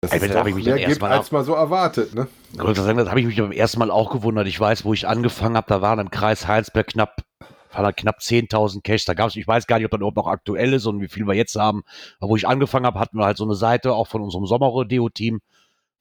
[0.00, 2.14] Das Ey, ist doch hab ich mich mehr gibt, mal als man so erwartet.
[2.14, 2.28] Ne?
[2.52, 4.46] Ich wollte sagen, das habe ich mich beim ersten Mal auch gewundert.
[4.46, 7.24] Ich weiß, wo ich angefangen habe, da waren im Kreis Heinsberg knapp,
[7.72, 9.04] waren da knapp 10.000 Caches.
[9.04, 11.08] Da gab es, ich weiß gar nicht, ob das überhaupt noch aktuell ist und wie
[11.08, 11.82] viel wir jetzt haben.
[12.20, 15.40] Aber wo ich angefangen habe, hatten wir halt so eine Seite auch von unserem Sommer-Rodeo-Team,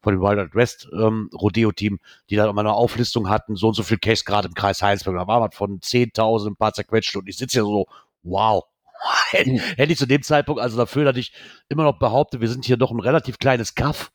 [0.02, 2.00] von dem Wild West ähm, Rodeo-Team,
[2.30, 5.18] die dann immer eine Auflistung hatten, so und so viel Caches gerade im Kreis Heinsberg.
[5.18, 7.88] Da war was von 10.000, ein paar zerquetscht und ich sitze hier so,
[8.24, 8.64] wow.
[9.30, 11.32] Hätte hätte ich zu dem Zeitpunkt, also dafür, dass ich
[11.70, 14.12] immer noch behaupte, wir sind hier doch ein relativ kleines Kaff.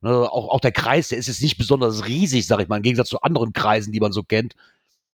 [0.00, 2.82] Ne, auch, auch der Kreis, der ist jetzt nicht besonders riesig, sag ich mal, im
[2.82, 4.54] Gegensatz zu anderen Kreisen, die man so kennt.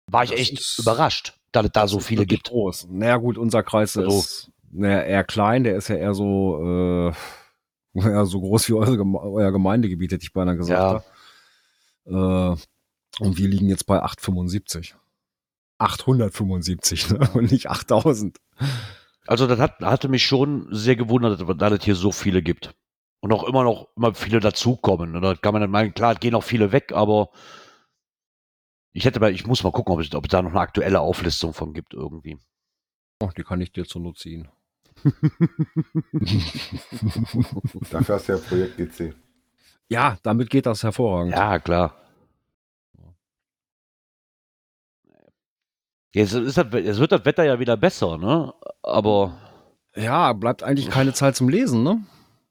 [0.06, 2.48] War ich Das echt überrascht, dass es da so viele gibt.
[2.48, 2.88] Groß.
[2.90, 7.12] Naja, gut, unser Kreis Also- ist naja, eher klein, der ist ja eher so, äh,
[7.94, 11.06] ja, so groß wie eure euer Gemeindegebiet, hätte ich beinahe gesagt.
[12.04, 14.94] Äh, und wir liegen jetzt bei 875.
[15.78, 17.30] 875, ne?
[17.34, 18.38] Und nicht 8000.
[19.26, 22.74] Also das hat, hatte mich schon sehr gewundert, dass es hier so viele gibt.
[23.20, 25.16] Und auch immer noch immer viele dazukommen.
[25.16, 27.30] Und da kann man dann meinen, klar, es gehen auch viele weg, aber
[28.98, 30.98] ich hätte mal, ich muss mal gucken, ob es, ob es da noch eine aktuelle
[31.00, 32.36] Auflistung von gibt irgendwie.
[33.20, 34.48] Oh, die kann ich dir zur Not ziehen.
[37.90, 39.14] Dafür hast du ja Projekt GC.
[39.88, 41.32] Ja, damit geht das hervorragend.
[41.34, 41.94] Ja, klar.
[46.12, 48.52] Jetzt, ist das, jetzt wird das Wetter ja wieder besser, ne?
[48.82, 49.38] Aber
[49.94, 52.04] Ja, bleibt eigentlich keine Zeit zum Lesen, ne?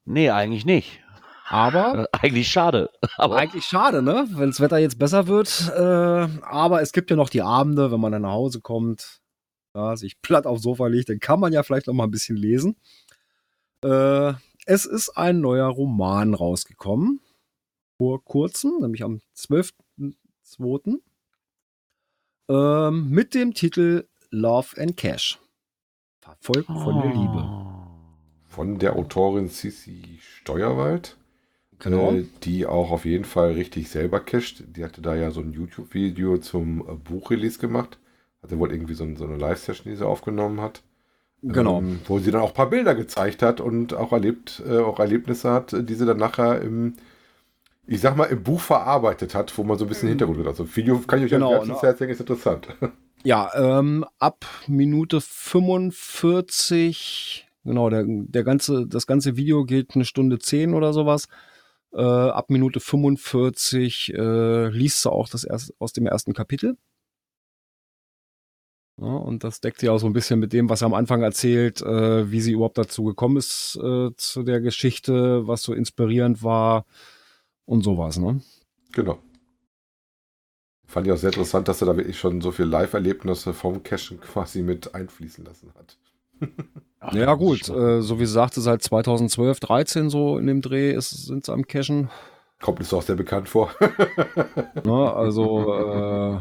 [0.06, 1.00] nee, eigentlich nicht.
[1.48, 2.90] Aber Äh, Eigentlich schade.
[3.16, 4.26] Aber eigentlich schade, ne?
[4.30, 5.70] Wenn das Wetter jetzt besser wird.
[5.74, 9.20] Äh, aber es gibt ja noch die Abende, wenn man dann nach Hause kommt,
[9.74, 12.36] ja, sich platt aufs Sofa legt, dann kann man ja vielleicht noch mal ein bisschen
[12.36, 12.76] lesen.
[13.82, 14.32] Äh,
[14.66, 17.20] es ist ein neuer Roman rausgekommen.
[17.96, 20.98] Vor kurzem, nämlich am 12.02.
[22.50, 25.38] Ähm, mit dem Titel Love and Cash.
[26.20, 27.66] Verfolgt von der Liebe.
[28.46, 31.17] Von der Autorin Sissi Steuerwald.
[31.80, 32.12] Genau.
[32.12, 34.64] Äh, die auch auf jeden Fall richtig selber casht.
[34.66, 37.98] Die hatte da ja so ein YouTube-Video zum äh, Buchrelease gemacht.
[38.42, 40.82] Hatte wohl irgendwie so, ein, so eine Live-Session, die sie aufgenommen hat.
[41.42, 41.78] Genau.
[41.78, 44.98] Ähm, wo sie dann auch ein paar Bilder gezeigt hat und auch erlebt, äh, auch
[44.98, 46.94] Erlebnisse hat, die sie dann nachher im,
[47.86, 50.48] ich sag mal, im Buch verarbeitet hat, wo man so ein bisschen Hintergrund hat.
[50.48, 51.82] Also Video kann ich euch Genau, ans?
[51.82, 52.68] Herz legen, ist interessant.
[53.24, 60.38] Ja, ähm, ab Minute 45, genau, der, der ganze, das ganze Video geht eine Stunde
[60.38, 61.26] 10 oder sowas.
[61.92, 66.76] Äh, ab Minute 45 äh, liest sie auch das erst, aus dem ersten Kapitel.
[69.00, 71.22] Ja, und das deckt sich auch so ein bisschen mit dem, was er am Anfang
[71.22, 76.42] erzählt, äh, wie sie überhaupt dazu gekommen ist äh, zu der Geschichte, was so inspirierend
[76.42, 76.84] war
[77.64, 78.40] und sowas, ne?
[78.92, 79.20] Genau.
[80.86, 84.20] Fand ich auch sehr interessant, dass er da wirklich schon so viel Live-Erlebnisse vom Cashen
[84.20, 85.96] quasi mit einfließen lassen hat.
[87.00, 90.98] Ach, Ja, gut, äh, so wie sie sagte, seit 2012, 13 so in dem Dreh
[91.00, 92.10] sind sie am Cashen.
[92.60, 93.70] Kommt es auch sehr bekannt vor.
[94.84, 95.12] Ne?
[95.12, 96.40] Also, äh,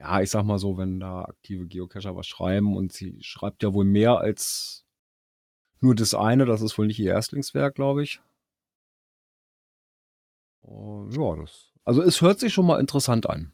[0.00, 3.72] ja, ich sag mal so, wenn da aktive Geocacher was schreiben und sie schreibt ja
[3.72, 4.84] wohl mehr als
[5.80, 8.20] nur das eine, das ist wohl nicht ihr Erstlingswerk, glaube ich.
[10.62, 11.72] Oh, ja, das.
[11.84, 13.52] Also es hört sich schon mal interessant an.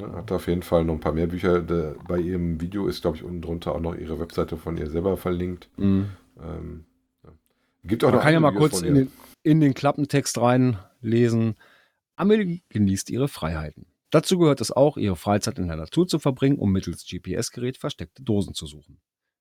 [0.00, 1.60] Hat auf jeden Fall noch ein paar mehr Bücher.
[2.06, 5.16] Bei ihrem Video ist, glaube ich, unten drunter auch noch ihre Webseite von ihr selber
[5.16, 5.68] verlinkt.
[5.78, 6.84] Ähm,
[7.24, 7.30] ja.
[7.84, 11.54] Gibt auch Man noch kann ja mal Videos kurz in den, in den Klappentext reinlesen.
[12.16, 13.86] Amelie genießt ihre Freiheiten.
[14.10, 18.22] Dazu gehört es auch, ihre Freizeit in der Natur zu verbringen, um mittels GPS-Gerät versteckte
[18.22, 19.00] Dosen zu suchen.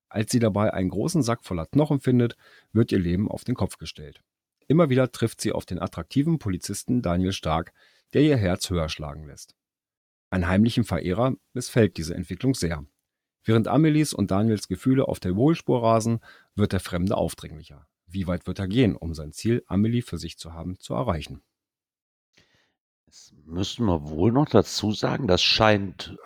[0.09, 2.35] Als sie dabei einen großen Sack voller Knochen findet,
[2.71, 4.21] wird ihr Leben auf den Kopf gestellt.
[4.67, 7.73] Immer wieder trifft sie auf den attraktiven Polizisten Daniel Stark,
[8.13, 9.55] der ihr Herz höher schlagen lässt.
[10.35, 12.83] Ein heimlichen Verehrer missfällt diese Entwicklung sehr.
[13.45, 16.19] Während Amelies und Daniels Gefühle auf der Überholspur rasen,
[16.55, 17.87] wird der Fremde aufdringlicher.
[18.05, 21.41] Wie weit wird er gehen, um sein Ziel, Amelie für sich zu haben, zu erreichen?
[23.05, 26.17] Das müssen wir wohl noch dazu sagen, das scheint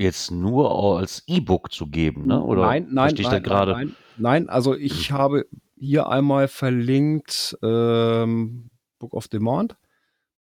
[0.00, 2.42] jetzt nur als E-Book zu geben, ne?
[2.42, 9.14] Oder nein, nein, nein, nein, nein, nein, also ich habe hier einmal verlinkt ähm, Book
[9.14, 9.76] of Demand.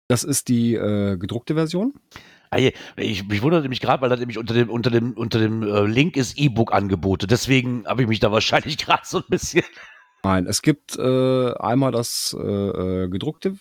[0.10, 1.94] Das ist die äh, gedruckte Version.
[2.52, 2.58] Ah,
[2.98, 5.86] Ich, mich wunderte mich gerade, weil da nämlich unter dem, unter dem, unter dem äh,
[5.86, 7.28] Link ist E-Book-Angebote.
[7.28, 9.64] Deswegen habe ich mich da wahrscheinlich gerade so ein bisschen.
[10.24, 13.56] Nein, es gibt äh, einmal das äh, äh, gedruckte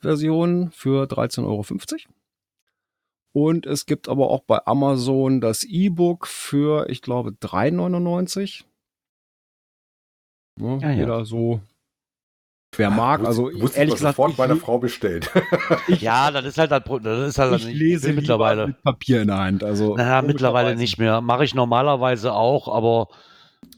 [0.00, 1.64] Version für 13,50 Euro.
[3.32, 8.64] Und es gibt aber auch bei Amazon das E-Book für, ich glaube, 3,99.
[10.58, 10.92] Ja, Ja, ja.
[10.92, 11.60] Jeder so,
[12.76, 13.24] wer mag.
[13.24, 15.30] Also Muss ehrlich ich gesagt, sofort ich, meiner Frau bestellt.
[15.88, 18.68] Ja, das ist halt das, Pro- das ist halt ich nicht- lese mittlerweile.
[18.68, 19.64] mit Papier in der Hand.
[19.64, 21.20] Also Na, mittlerweile nicht mehr.
[21.20, 23.08] Mache ich normalerweise auch, aber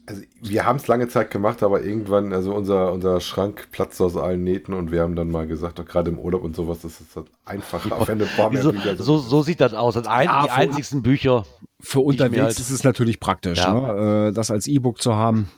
[0.05, 4.15] Also, wir haben es lange Zeit gemacht, aber irgendwann, also unser, unser Schrank platzt aus
[4.15, 7.01] allen Nähten und wir haben dann mal gesagt, auch gerade im Urlaub und sowas, das
[7.01, 9.95] ist halt einfacher, wenn ein paar mehr so, Bücher so, so sieht das aus.
[9.95, 11.45] Das ein, Ja, die einzigsten Bücher.
[11.79, 13.73] Für ich unterwegs halt- ist es natürlich praktisch, Ja.
[13.73, 14.27] ne?
[14.29, 15.49] äh, das als E-Book zu haben.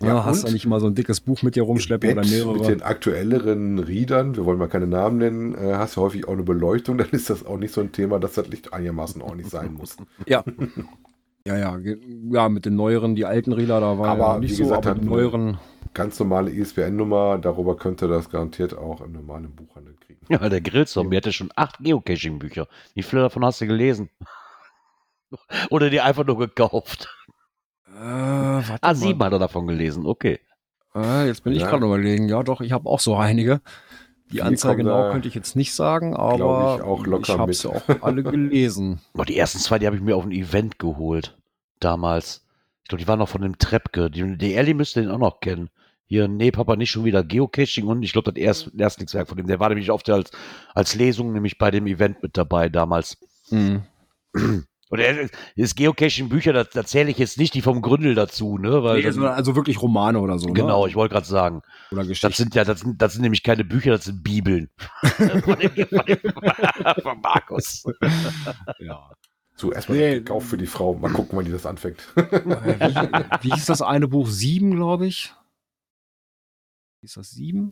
[0.00, 2.22] Ja, Ja, hast du nicht immer so ein dickes Buch mit dir rumschleppen Im oder
[2.22, 2.66] Bett mit mehrere.
[2.72, 6.42] den aktuelleren Readern, wir wollen mal keine Namen nennen, äh, hast du häufig auch eine
[6.42, 9.74] Beleuchtung, dann ist das auch nicht so ein Thema, dass das Licht einigermaßen ordentlich sein
[9.74, 9.96] muss.
[10.26, 10.44] Ja.
[11.46, 11.78] Ja, ja,
[12.30, 14.86] ja, mit den neueren, die alten Reader, da war Aber ja nicht wie so, gesagt,
[14.86, 15.58] aber die neueren,
[15.92, 20.20] Ganz normale ISBN-Nummer, darüber könnte das garantiert auch im normalen Buchhandel kriegen.
[20.28, 22.66] Ja, der Grillzombie hatte schon acht Geocaching-Bücher.
[22.94, 24.08] Wie viele davon hast du gelesen?
[25.70, 27.14] Oder die einfach nur gekauft?
[27.94, 28.94] Äh, Ah, mal.
[28.94, 30.06] sieben hat er davon gelesen.
[30.06, 30.40] Okay.
[30.94, 31.70] Äh, jetzt bin ich Ja.
[31.70, 33.60] gerade überlegen, ja doch, ich habe auch so einige.
[34.30, 37.38] Die Vier Anzahl genau da, könnte ich jetzt nicht sagen, aber ich, auch locker ich
[37.38, 39.00] habe sie auch alle gelesen.
[39.12, 41.36] Boah, die ersten zwei, die habe ich mir auf ein Event geholt.
[41.80, 42.46] Damals.
[42.82, 44.10] Ich glaube, die waren noch von dem Trepke.
[44.10, 45.68] Die, die Ellie müsste den auch noch kennen.
[46.06, 49.46] Hier, nee, Papa, nicht schon wieder Geocaching und ich glaube, das erst, Erstlingswerk von dem.
[49.46, 50.30] Der war nämlich oft als,
[50.74, 53.16] als Lesung nämlich bei dem Event mit dabei damals.
[53.50, 53.82] Mhm.
[54.90, 58.82] Und er, das Geocaching-Bücher, da, da zähle ich jetzt nicht die vom Gründel dazu, ne?
[58.84, 60.48] Weil Nee, dann- also wirklich Romane oder so.
[60.52, 60.90] genau, ne?
[60.90, 61.62] ich wollte gerade sagen.
[61.90, 62.34] Oder Das Geschichten.
[62.34, 64.68] sind ja, das sind, das sind nämlich keine Bücher, das sind Bibeln.
[65.02, 66.18] von, dem, von, dem,
[67.02, 67.84] von Markus.
[68.78, 69.10] ja.
[69.56, 70.14] So, erstmal Nee.
[70.14, 70.94] gekauft für die Frau.
[70.94, 72.00] Mal gucken, wann die das anfängt.
[72.16, 74.26] wie, wie hieß das eine Buch?
[74.28, 75.32] Sieben, glaube ich.
[77.00, 77.70] Wie ist das sieben?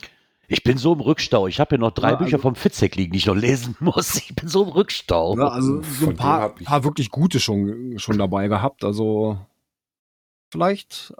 [0.49, 1.47] Ich bin so im Rückstau.
[1.47, 3.77] Ich habe hier noch drei Ja, Bücher also- vom Fitzek liegen, die ich noch lesen
[3.81, 4.17] muss.
[4.17, 5.37] Ich bin so im Rückstau.
[5.39, 8.85] Ja, also so ein paar, paar wirklich gute schon, schon dabei gehabt.
[8.85, 9.39] Also
[10.51, 11.13] vielleicht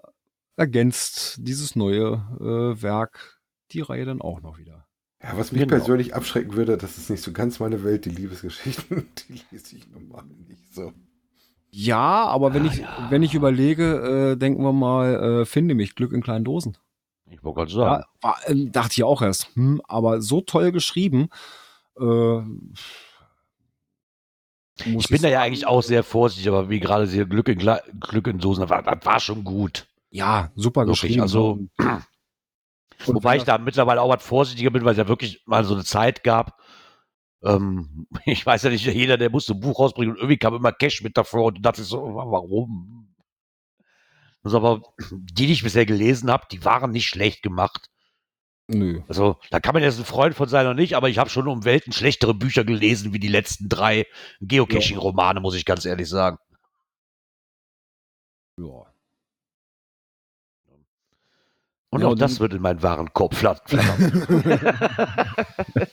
[0.57, 3.41] ergänzt dieses neue äh, Werk
[3.73, 4.87] die Reihe dann auch noch wieder.
[5.23, 5.77] Ja, was mich Genau.
[5.77, 9.89] persönlich abschrecken würde, das ist nicht so ganz meine Welt, die Liebesgeschichten, die lese ich
[9.91, 10.93] normal nicht so.
[11.71, 13.07] Ja, aber wenn Ah, ich ja.
[13.09, 16.77] wenn ich überlege, äh, denken wir mal, äh, finde mich Glück in kleinen Dosen.
[17.33, 18.03] Ich wollte gerade sagen.
[18.03, 21.29] Ja, war, ähm, dachte ich auch erst, hm, aber so toll geschrieben.
[21.99, 22.39] Äh,
[24.85, 27.83] ich bin da ja eigentlich auch sehr vorsichtig, aber wie gerade sie Glück in, Gla-
[28.01, 29.87] Glück in Dosen, das war, das war schon gut.
[30.11, 31.23] Ja, super Wirklich, geschrieben.
[31.23, 32.03] also- Und- und
[33.07, 35.85] Wobei ich da mittlerweile auch was vorsichtiger bin, weil es ja wirklich mal so eine
[35.85, 36.61] Zeit gab.
[37.43, 40.73] Ähm, ich weiß ja nicht, jeder, der musste ein Buch rausbringen und irgendwie kam immer
[40.73, 43.02] Cash mit davor und dachte ich so, warum?
[44.45, 47.89] Also aber die, die ich bisher gelesen habe, die waren nicht schlecht gemacht.
[48.69, 49.03] Nö.
[49.09, 51.49] Also da kann man jetzt ein Freund von sein oder nicht, aber ich habe schon
[51.49, 54.07] um Welten schlechtere Bücher gelesen wie die letzten drei
[54.41, 56.39] Geocaching-Romane, muss ich ganz ehrlich sagen.
[58.59, 58.87] Ja.
[61.91, 63.81] Und Ja, auch und- das wird in meinen wahren Kopf flattern.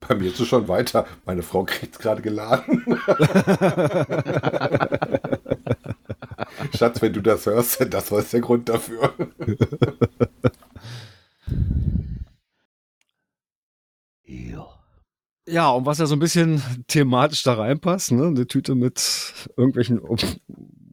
[0.00, 1.06] Bei mir ist es schon weiter.
[1.24, 2.84] Meine Frau kriegt es gerade geladen.
[6.74, 9.12] Schatz, wenn du das hörst, das war der Grund dafür.
[14.24, 14.66] ja.
[15.48, 18.26] Ja, und was ja so ein bisschen thematisch da reinpasst, ne?
[18.26, 20.16] Eine Tüte mit irgendwelchen om-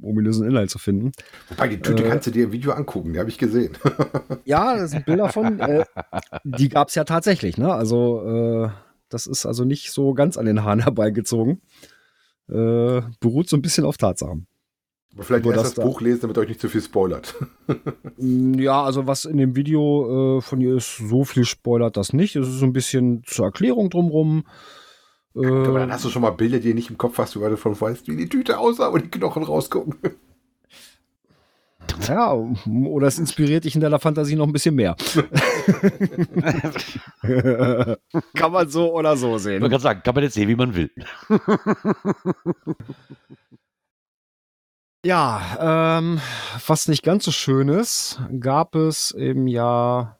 [0.03, 1.12] ominösen Inhalt zu finden.
[1.49, 2.09] Wobei, die Tüte Äh.
[2.09, 3.75] kannst du dir im Video angucken, die habe ich gesehen.
[4.45, 5.59] Ja, das sind Bilder von.
[5.59, 5.86] Äh,
[6.43, 7.73] die gab es ja tatsächlich, ne?
[7.73, 8.69] Also, äh,
[9.09, 11.62] das ist also nicht so ganz an den Haaren herbeigezogen.
[12.49, 14.45] Äh, beruht so ein bisschen auf Tatsachen.
[15.16, 17.36] Aber vielleicht Nur erst das das da- Buch lesen, damit euch nicht zu viel spoilert.
[18.18, 22.14] Mm, Ja, also was in dem Video äh, von ihr ist, so viel spoilert das
[22.14, 22.36] nicht.
[22.36, 24.43] Es ist so ein bisschen zur Erklärung drumrum.
[25.36, 27.49] Äh, Aber dann hast du schon mal Bilder, die du nicht im Kopf hast, weil
[27.51, 29.95] du von weißt, wie die Tüte aussah und die Knochen rausgucken.
[32.07, 34.95] ja, oder es inspiriert dich in deiner Fantasie noch ein bisschen mehr.
[38.36, 39.61] Kann man so oder so Ich sehen.
[39.61, 40.89] wollte gerade sagen, kann man jetzt sehen, wie man will.
[45.06, 46.22] Ja, ähm,
[46.66, 50.18] was nicht ganz so schön ist, gab es im Jahr,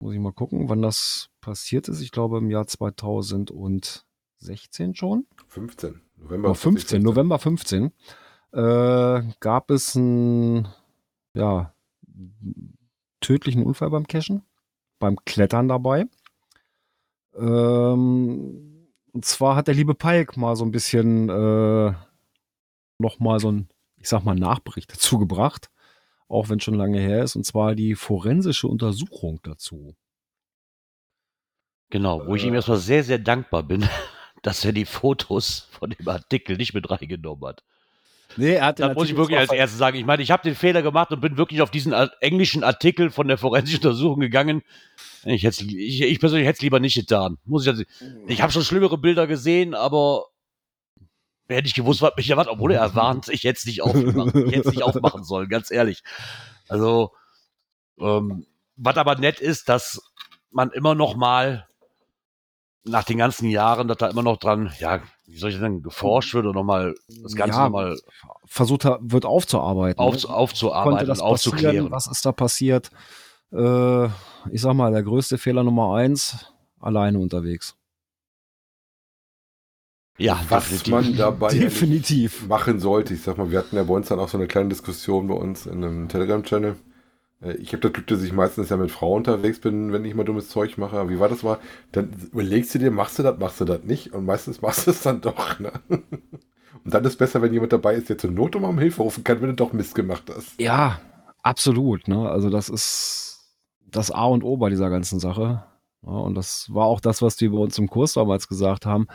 [0.00, 2.00] muss ich mal gucken, wann das passiert ist.
[2.00, 5.28] Ich glaube im Jahr 2016 schon.
[5.46, 6.00] 15.
[6.16, 6.50] November.
[6.50, 7.92] Oh, 15, November 15,
[8.52, 10.66] äh, gab es ein,
[11.32, 11.72] ja,
[13.20, 14.42] tödlichen Unfall beim Cashen,
[14.98, 16.06] beim Klettern dabei.
[17.36, 21.94] Ähm, und zwar hat der liebe Palk mal so ein bisschen äh,
[22.98, 25.70] noch mal so ein, ich sag mal, Nachbericht dazu gebracht,
[26.28, 29.94] auch wenn schon lange her ist, und zwar die forensische Untersuchung dazu.
[31.90, 33.88] Genau, wo ich ihm erstmal sehr, sehr dankbar bin,
[34.42, 37.64] dass er die Fotos von dem Artikel nicht mit reingenommen hat.
[38.36, 40.54] Nee, er hat Da muss ich wirklich als erstes sagen, ich meine, ich habe den
[40.54, 44.62] Fehler gemacht und bin wirklich auf diesen äh, englischen Artikel von der forensischen Untersuchung gegangen.
[45.24, 47.38] Ich, ich, ich persönlich hätte es lieber nicht getan.
[47.46, 47.84] Muss ich, also-
[48.26, 50.26] ich habe schon schlimmere Bilder gesehen, aber
[51.56, 54.56] hätte ich gewusst, was mich erwartet, obwohl er warnt, ich hätte es nicht aufmachen, ich
[54.56, 56.02] hätte es nicht aufmachen sollen, ganz ehrlich.
[56.68, 57.12] Also,
[57.98, 58.46] ähm,
[58.76, 60.00] was aber nett ist, dass
[60.50, 61.66] man immer noch mal
[62.84, 66.32] nach den ganzen Jahren, dass da immer noch dran, ja, wie soll ich sagen, geforscht
[66.34, 67.98] wird und nochmal das Ganze Ja, nochmal
[68.46, 69.98] versucht er, wird aufzuarbeiten.
[70.00, 70.30] auf, ne?
[70.30, 71.90] Aufzuarbeiten das und aufzuklären.
[71.90, 72.90] Was ist da passiert?
[73.52, 74.06] Äh,
[74.50, 77.77] ich sag mal, der größte Fehler Nummer eins, alleine unterwegs.
[80.18, 80.90] Ja, Was definitiv.
[80.92, 82.48] man dabei Definitiv.
[82.48, 83.14] machen sollte.
[83.14, 85.34] Ich sag mal, wir hatten ja bei uns dann auch so eine kleine Diskussion bei
[85.34, 86.74] uns in einem Telegram-Channel.
[87.42, 90.14] Äh, Ich habe das Glück, dass ich meistens ja mit Frau unterwegs bin, wenn ich
[90.14, 91.08] mal dummes Zeug mache.
[91.08, 91.58] Wie war das mal?
[91.92, 94.12] Dann überlegst du dir, machst du das, machst du das nicht?
[94.12, 95.58] Und meistens machst du es dann doch.
[95.60, 95.72] Ne?
[95.88, 99.40] Und dann ist besser, wenn jemand dabei ist, der zur Not um Hilfe rufen kann,
[99.40, 100.60] wenn du doch Mist gemacht hast.
[100.60, 101.00] Ja,
[101.42, 102.08] absolut.
[102.08, 102.28] Ne?
[102.28, 103.54] Also das ist
[103.90, 105.64] das A und O bei dieser ganzen Sache.
[106.02, 109.06] Ja, und das war auch das, was die bei uns im Kurs damals gesagt haben.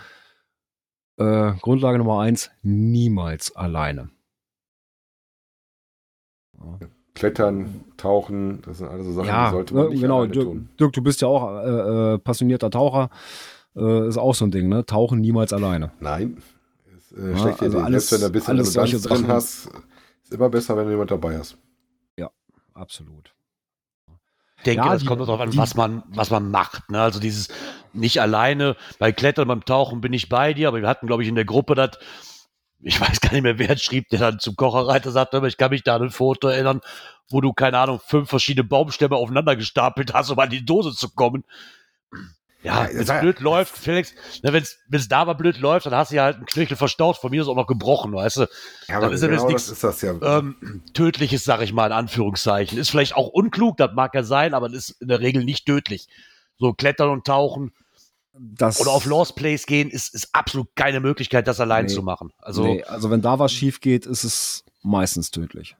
[1.18, 4.10] Äh, Grundlage Nummer eins, niemals alleine.
[6.58, 6.80] Ja.
[7.16, 10.18] Klettern, tauchen, das sind alles so Sachen, Ja, die sollte man ne, nicht genau.
[10.20, 10.70] alleine Dirk, tun.
[10.80, 13.10] Dirk, du bist ja auch äh, äh, passionierter Taucher.
[13.76, 14.84] Äh, ist auch so ein Ding, ne?
[14.86, 15.92] Tauchen niemals alleine.
[16.00, 16.42] Nein,
[16.96, 17.86] ist äh, Ja, schlechte also Idee.
[17.86, 19.28] alles- Selbst wenn du ein bisschen alles solche drin Sachen.
[19.28, 19.70] hast,
[20.24, 21.58] ist immer besser, wenn du jemand dabei hast.
[22.76, 23.36] Absolut.
[24.58, 26.90] Ich denke, Ja, das die- kommt darauf an, die- was man, was man macht.
[26.90, 27.00] Ne?
[27.00, 27.50] Also dieses
[27.94, 31.30] nicht alleine, bei Klettern, beim Tauchen bin ich bei dir, aber wir hatten, glaube ich,
[31.30, 31.92] in der Gruppe das,
[32.82, 35.58] ich weiß gar nicht mehr, wer es schrieb, der dann zum Kocherreiter sagte, aber ich
[35.58, 36.82] kann mich da an ein Foto erinnern,
[37.30, 41.10] wo du, keine Ahnung, fünf verschiedene Baumstämme aufeinander gestapelt hast, um an die Dose zu
[41.10, 41.44] kommen.
[42.62, 43.20] Ja, Ja, wenn es ja.
[43.20, 46.38] blöd läuft, Felix, ne, wenn es da mal blöd läuft, dann hast du ja halt
[46.38, 48.48] einen Knöchel verstaucht, von mir ist auch noch gebrochen, weißt du.
[48.88, 50.14] Ja, Dann ist ja genau nichts- das ist das ja.
[50.40, 52.78] ähm, tödliches, sag ich mal, in Anführungszeichen.
[52.78, 56.08] Ist vielleicht auch unklug, das mag ja sein, aber ist in der Regel nicht tödlich.
[56.58, 57.74] So klettern und tauchen
[58.36, 61.94] Das, oder auf Lost Place gehen, ist, ist absolut keine Möglichkeit, das allein Nee.
[61.94, 62.32] zu machen.
[62.40, 65.76] Also, nee, also wenn da was schief geht, ist es meistens tödlich.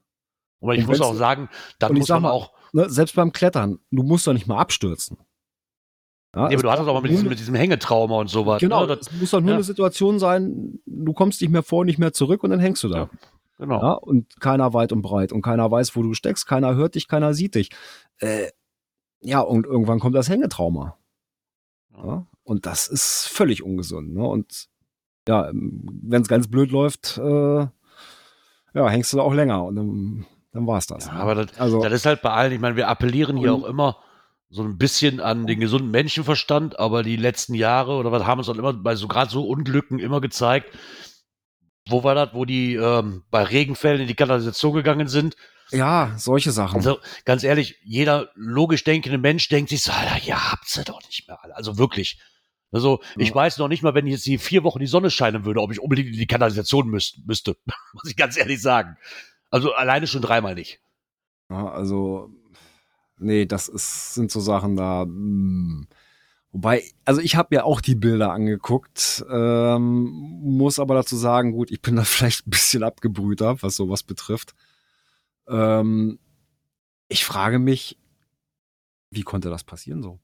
[0.62, 1.50] aber ich und muss auch sagen,
[1.80, 4.58] dann muss sag man mal, auch, Ne, selbst beim Klettern, du musst doch nicht mal
[4.60, 5.18] abstürzen.
[6.36, 8.60] Ja, nee, aber du hattest auch mal mit diesem, mit diesem Hängetrauma und sowas.
[8.60, 8.98] Genau, Ne?
[8.98, 9.56] Das, muss doch nur ja.
[9.56, 12.88] eine Situation sein, du kommst nicht mehr vor, nicht mehr zurück und dann hängst du
[12.90, 12.98] da.
[12.98, 13.10] Ja.
[13.60, 13.80] genau.
[13.82, 17.08] Ja, und keiner weit und breit und keiner weiß, wo du steckst, keiner hört dich,
[17.08, 17.70] keiner sieht dich.
[18.18, 18.50] Äh,
[19.22, 20.98] ja, und irgendwann kommt das Hängetrauma.
[21.96, 24.14] Ja, und das ist völlig ungesund.
[24.14, 24.24] Ne?
[24.24, 24.68] Und
[25.28, 27.68] ja, wenn es ganz blöd läuft, äh,
[28.74, 31.06] ja, hängst du da auch länger und dann, dann war es das.
[31.06, 31.20] Ja, ne?
[31.20, 33.98] aber das, also, das ist halt bei allen, ich meine, wir appellieren hier auch immer
[34.50, 38.48] so ein bisschen an den gesunden Menschenverstand, aber die letzten Jahre oder was haben uns
[38.48, 40.72] dann immer bei so gerade so Unglücken immer gezeigt,
[41.90, 45.36] wo war das, wo die ähm, bei Regenfällen in die Kanalisation gegangen sind.
[45.72, 46.78] ja, solche Sachen.
[46.78, 51.02] Also ganz ehrlich, jeder logisch denkende Mensch denkt sich so, Alter, ja, habt sie doch
[51.04, 51.56] nicht mehr alle.
[51.56, 52.20] Also wirklich.
[52.74, 53.36] Also ich Ja.
[53.36, 55.80] weiß noch nicht mal, wenn jetzt die vier Wochen die Sonne scheinen würde, ob ich
[55.80, 57.56] unbedingt in die Kanalisation müsst, müsste.
[57.94, 58.98] Muss ich ganz ehrlich sagen.
[59.50, 60.82] Also alleine schon dreimal nicht.
[61.50, 62.30] Ja, also,
[63.18, 65.06] nee, das ist, sind so Sachen da.
[65.06, 65.88] mm.
[66.52, 70.04] Wobei, also ich habe mir auch die Bilder angeguckt, ähm,
[70.44, 74.54] muss aber dazu sagen, gut, ich bin da vielleicht ein bisschen abgebrühter, was sowas betrifft.
[75.48, 76.20] Ähm,
[77.08, 77.98] ich frage mich,
[79.12, 80.20] wie konnte das passieren so?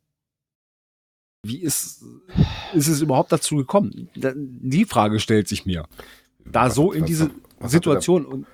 [1.43, 2.03] Wie ist,
[2.73, 4.09] ist es überhaupt dazu gekommen?
[4.15, 5.85] Die Frage stellt sich mir.
[6.45, 8.45] Da Was- so in was- diese was Situation und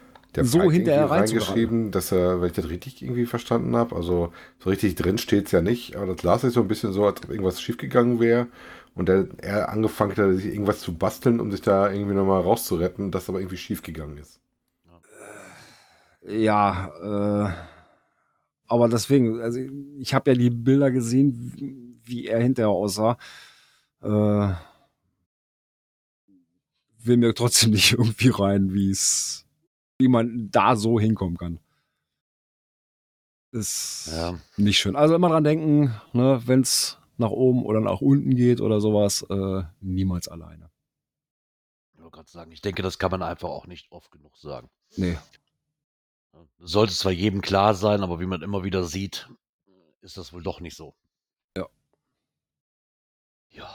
[0.42, 4.70] so Falk hinterher reingeschrieben, dass er, wenn ich das richtig irgendwie verstanden habe, also so
[4.70, 7.24] richtig drin steht es ja nicht, aber das las ich so ein bisschen so, als
[7.24, 8.48] ob irgendwas schiefgegangen wäre
[8.96, 13.12] und er, er angefangen hat, sich irgendwas zu basteln, um sich da irgendwie nochmal rauszuretten,
[13.12, 14.42] das aber irgendwie schiefgegangen ist.
[16.28, 16.90] Ja,
[17.48, 17.54] äh,
[18.68, 19.60] aber deswegen, also
[20.00, 23.18] ich habe ja die Bilder gesehen, wie- er hinterher aussah.
[24.02, 24.54] Äh,
[27.00, 29.46] will mir trotzdem nicht irgendwie rein, wie es,
[30.00, 31.60] wie man da so hinkommen kann.
[33.52, 34.38] Ist Ja.
[34.58, 34.96] nicht schön.
[34.96, 39.22] Also immer dran denken, ne, wenn es nach oben oder nach unten geht oder sowas,
[39.30, 40.70] äh, niemals alleine.
[41.94, 44.70] Ich wollte gerade sagen, ich denke, das kann man einfach auch nicht oft genug sagen.
[44.98, 45.18] Nee.
[46.60, 49.30] Sollte zwar jedem klar sein, aber wie man immer wieder sieht,
[50.02, 50.94] ist das wohl doch nicht so.
[53.56, 53.70] Ja.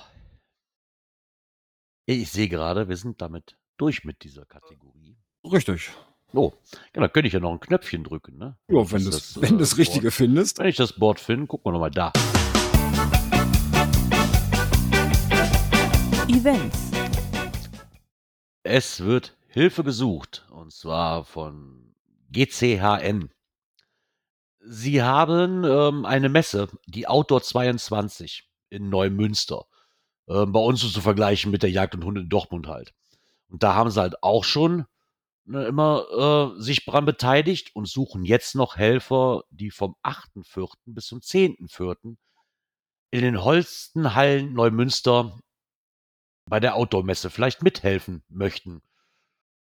[2.07, 5.17] Ich sehe gerade, wir sind damit durch mit dieser Kategorie.
[5.45, 5.91] Richtig.
[6.33, 6.53] Oh,
[6.95, 8.57] ja, dann könnte ich ja noch ein Knöpfchen drücken, ne?
[8.69, 10.59] Ja, wenn du Das, das, wenn äh, das Richtige Board- findest.
[10.59, 12.13] Wenn ich das Board finde, gucken wir nochmal da.
[16.29, 16.91] Events.
[18.63, 21.95] Es wird Hilfe gesucht, und zwar von
[22.31, 23.31] GCHN.
[24.61, 29.65] Sie haben ähm, eine Messe, die Outdoor 22 in Neumünster.
[30.31, 32.95] Ähm, bei uns zu vergleichen mit der Jagd und Hund in Dortmund halt.
[33.49, 34.87] Und da haben sie halt auch schon
[35.45, 40.73] ne, immer äh, sich dran beteiligt und suchen jetzt noch Helfer, die vom 8.4.
[40.87, 42.17] bis zum 10.4.
[43.11, 45.37] in den Holstenhallen Neumünster
[46.47, 48.83] bei der Outdoor-Messe vielleicht mithelfen möchten.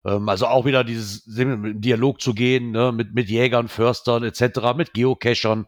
[0.05, 4.93] Ähm, also auch wieder dieses Dialog zu gehen ne, mit, mit Jägern, Förstern etc., mit
[4.93, 5.67] Geocachern,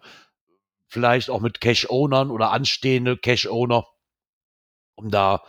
[0.87, 3.87] vielleicht auch mit Cache-Ownern oder anstehende Cache-Owner,
[5.03, 5.43] um da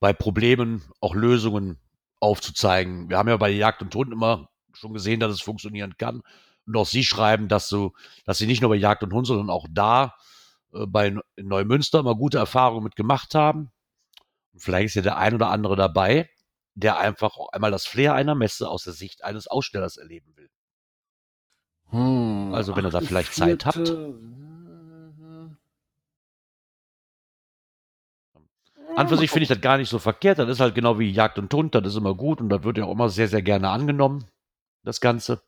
[0.00, 1.78] bei Problemen auch Lösungen
[2.20, 3.08] aufzuzeigen.
[3.08, 6.22] Wir haben ja bei Jagd und Hund immer schon gesehen, dass es funktionieren kann.
[6.66, 7.92] Und auch Sie schreiben, dass, so,
[8.24, 10.14] dass Sie nicht nur bei Jagd und Hund, sondern auch da
[10.72, 13.70] äh, bei Neumünster immer gute Erfahrungen mit gemacht haben.
[14.52, 16.28] Und vielleicht ist ja der ein oder andere dabei,
[16.74, 20.50] der einfach auch einmal das Flair einer Messe aus der Sicht eines Ausstellers erleben will.
[21.90, 23.88] Hm, Also, wenn ihr da vielleicht Zeit habt.
[28.98, 30.38] An für sich finde ich das gar nicht so verkehrt.
[30.38, 32.78] Das ist halt genau wie Jagd und Hund, das ist immer gut und das wird
[32.78, 34.26] ja auch immer sehr, sehr gerne angenommen,
[34.84, 35.40] das Ganze.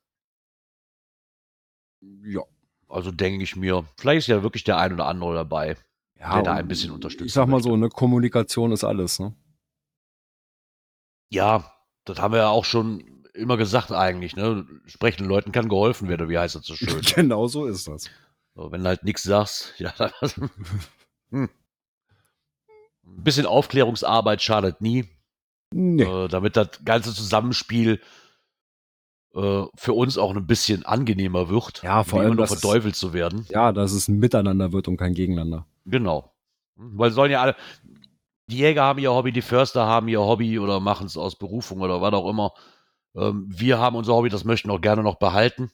[2.22, 2.42] Ja.
[2.88, 5.76] Also denke ich mir, vielleicht ist ja wirklich der ein oder andere dabei.
[6.18, 7.68] ja der da ein bisschen unterstützen Ich sag mal möchte.
[7.68, 9.34] so, eine Kommunikation ist alles, ne?
[11.32, 11.72] Ja,
[12.04, 14.36] das haben wir ja auch schon immer gesagt eigentlich.
[14.36, 14.66] Ne?
[14.86, 17.00] Sprechenden Leuten kann geholfen werden, wie heißt das so schön.
[17.14, 18.10] genau so ist das.
[18.54, 20.50] So, wenn du halt nichts sagst, ja, dann,
[21.30, 21.48] hm.
[23.16, 25.06] Ein bisschen Aufklärungsarbeit schadet nie,
[25.72, 26.02] Nee.
[26.04, 28.00] äh, damit das ganze Zusammenspiel
[29.34, 31.82] äh, für uns auch ein bisschen angenehmer wird.
[31.82, 33.46] Ja, vor allem, nur dass es- verteufelt zu werden.
[33.50, 35.66] Ja, dass es ein Miteinander wird und kein Gegeneinander.
[35.84, 36.34] Genau.
[36.74, 37.56] Weil sollen ja alle,
[38.48, 41.80] die Jäger haben ihr Hobby, die Förster haben ihr Hobby oder machen es aus Berufung
[41.80, 42.52] oder was auch immer.
[43.14, 45.70] Ähm, wir haben unser Hobby, das möchten wir auch gerne noch behalten.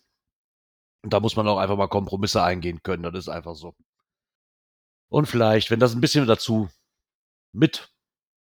[1.02, 3.74] Und da muss man auch einfach mal Kompromisse eingehen können, das ist einfach so.
[5.08, 6.68] Und vielleicht, wenn das ein bisschen dazu
[7.56, 7.88] mit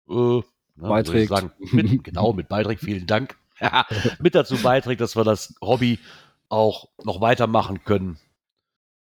[0.10, 0.44] äh, ich
[0.76, 1.30] Beiträgt.
[1.30, 3.38] Sagen, mit, genau, mit beiträgt, vielen Dank.
[4.20, 6.00] mit dazu beiträgt, dass wir das Hobby
[6.50, 8.20] auch noch weitermachen können,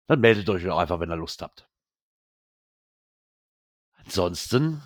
[0.07, 1.67] dann meldet euch doch einfach, wenn ihr Lust habt.
[4.03, 4.81] Ansonsten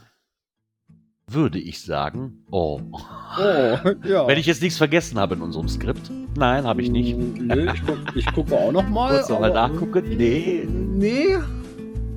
[1.28, 2.82] würde ich sagen, oh,
[3.38, 3.84] Oh, ja.
[4.28, 6.12] wenn ich jetzt nichts vergessen habe in unserem Skript.
[6.36, 7.16] Nein, habe ich nicht.
[7.18, 9.16] Nee, ich, guck, ich gucke auch noch mal.
[9.16, 10.18] Kurz nochmal nachgucken.
[10.18, 11.38] Nee, Nee.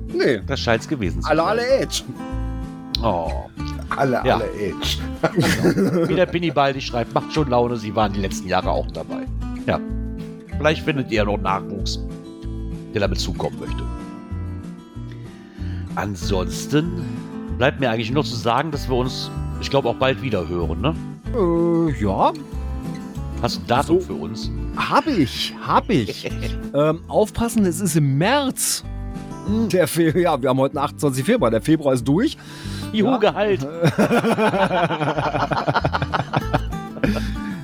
[0.07, 0.41] Nee.
[0.45, 1.47] das scheint es gewesen zu Alle, sein.
[1.49, 2.03] alle Edge.
[3.03, 3.31] Oh,
[3.95, 4.35] Alle, Ja.
[4.35, 4.97] alle Edge.
[6.09, 9.25] wie der Pinny Baldi schreibt, macht schon Laune, sie waren die letzten Jahre auch dabei.
[9.67, 9.79] Ja,
[10.57, 11.99] vielleicht findet ihr noch Nachwuchs,
[12.93, 13.83] der damit zukommen möchte.
[15.95, 17.03] Ansonsten
[17.57, 19.29] bleibt mir eigentlich nur zu sagen, dass wir uns,
[19.61, 20.95] ich glaube, auch bald wieder hören, ne?
[21.33, 22.33] Äh, ja,
[23.41, 24.07] Hast du ein Datum So.
[24.07, 24.49] für uns?
[24.77, 26.29] hab ich, hab ich.
[26.73, 28.83] ähm, aufpassen, es ist im März.
[29.71, 31.23] Der Fe ja, wir haben heute den 28.
[31.23, 32.35] Februar, der Februar ist durch.
[32.95, 33.17] Juhu, Ja.
[33.17, 33.61] Gehalt.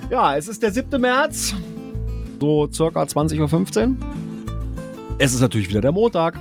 [0.10, 1.00] ja, es ist der 7.
[1.00, 1.56] März.
[2.40, 3.96] So circa 20.15 Uhr.
[5.18, 6.38] Es ist natürlich wieder der Montag.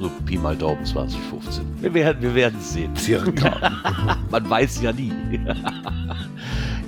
[0.00, 1.64] So Pi mal Daumen 2015.
[1.80, 2.94] Wir werden, wir werden es sehen.
[2.96, 3.72] Circa.
[4.30, 5.12] Man weiß ja nie.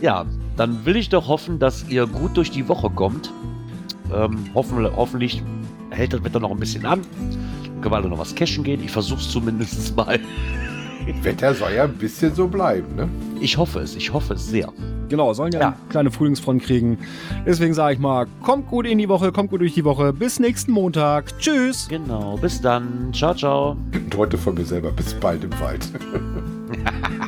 [0.00, 0.24] ja,
[0.56, 3.32] dann will ich doch hoffen, dass ihr gut durch die Woche kommt.
[4.14, 5.42] Ähm, hoffen, hoffentlich
[5.90, 7.00] hält das Wetter noch ein bisschen an.
[7.64, 8.82] Dann können wir alle noch was cashen gehen.
[8.84, 10.20] Ich versuche es zumindest mal.
[11.22, 13.08] Wetter soll ja ein bisschen so bleiben, ne?
[13.40, 14.72] Ich hoffe es, ich hoffe es sehr.
[15.08, 15.66] Genau, sollen ja, Ja.
[15.68, 16.98] eine kleine Frühlingsfront kriegen.
[17.44, 20.12] Deswegen sage ich mal, kommt gut in die Woche, kommt gut durch die Woche.
[20.12, 21.36] Bis nächsten Montag.
[21.38, 21.88] Tschüss.
[21.88, 23.10] Genau, bis dann.
[23.12, 23.76] Ciao, ciao.
[23.92, 24.90] Und heute von mir selber.
[24.92, 25.88] Bis bald im Wald.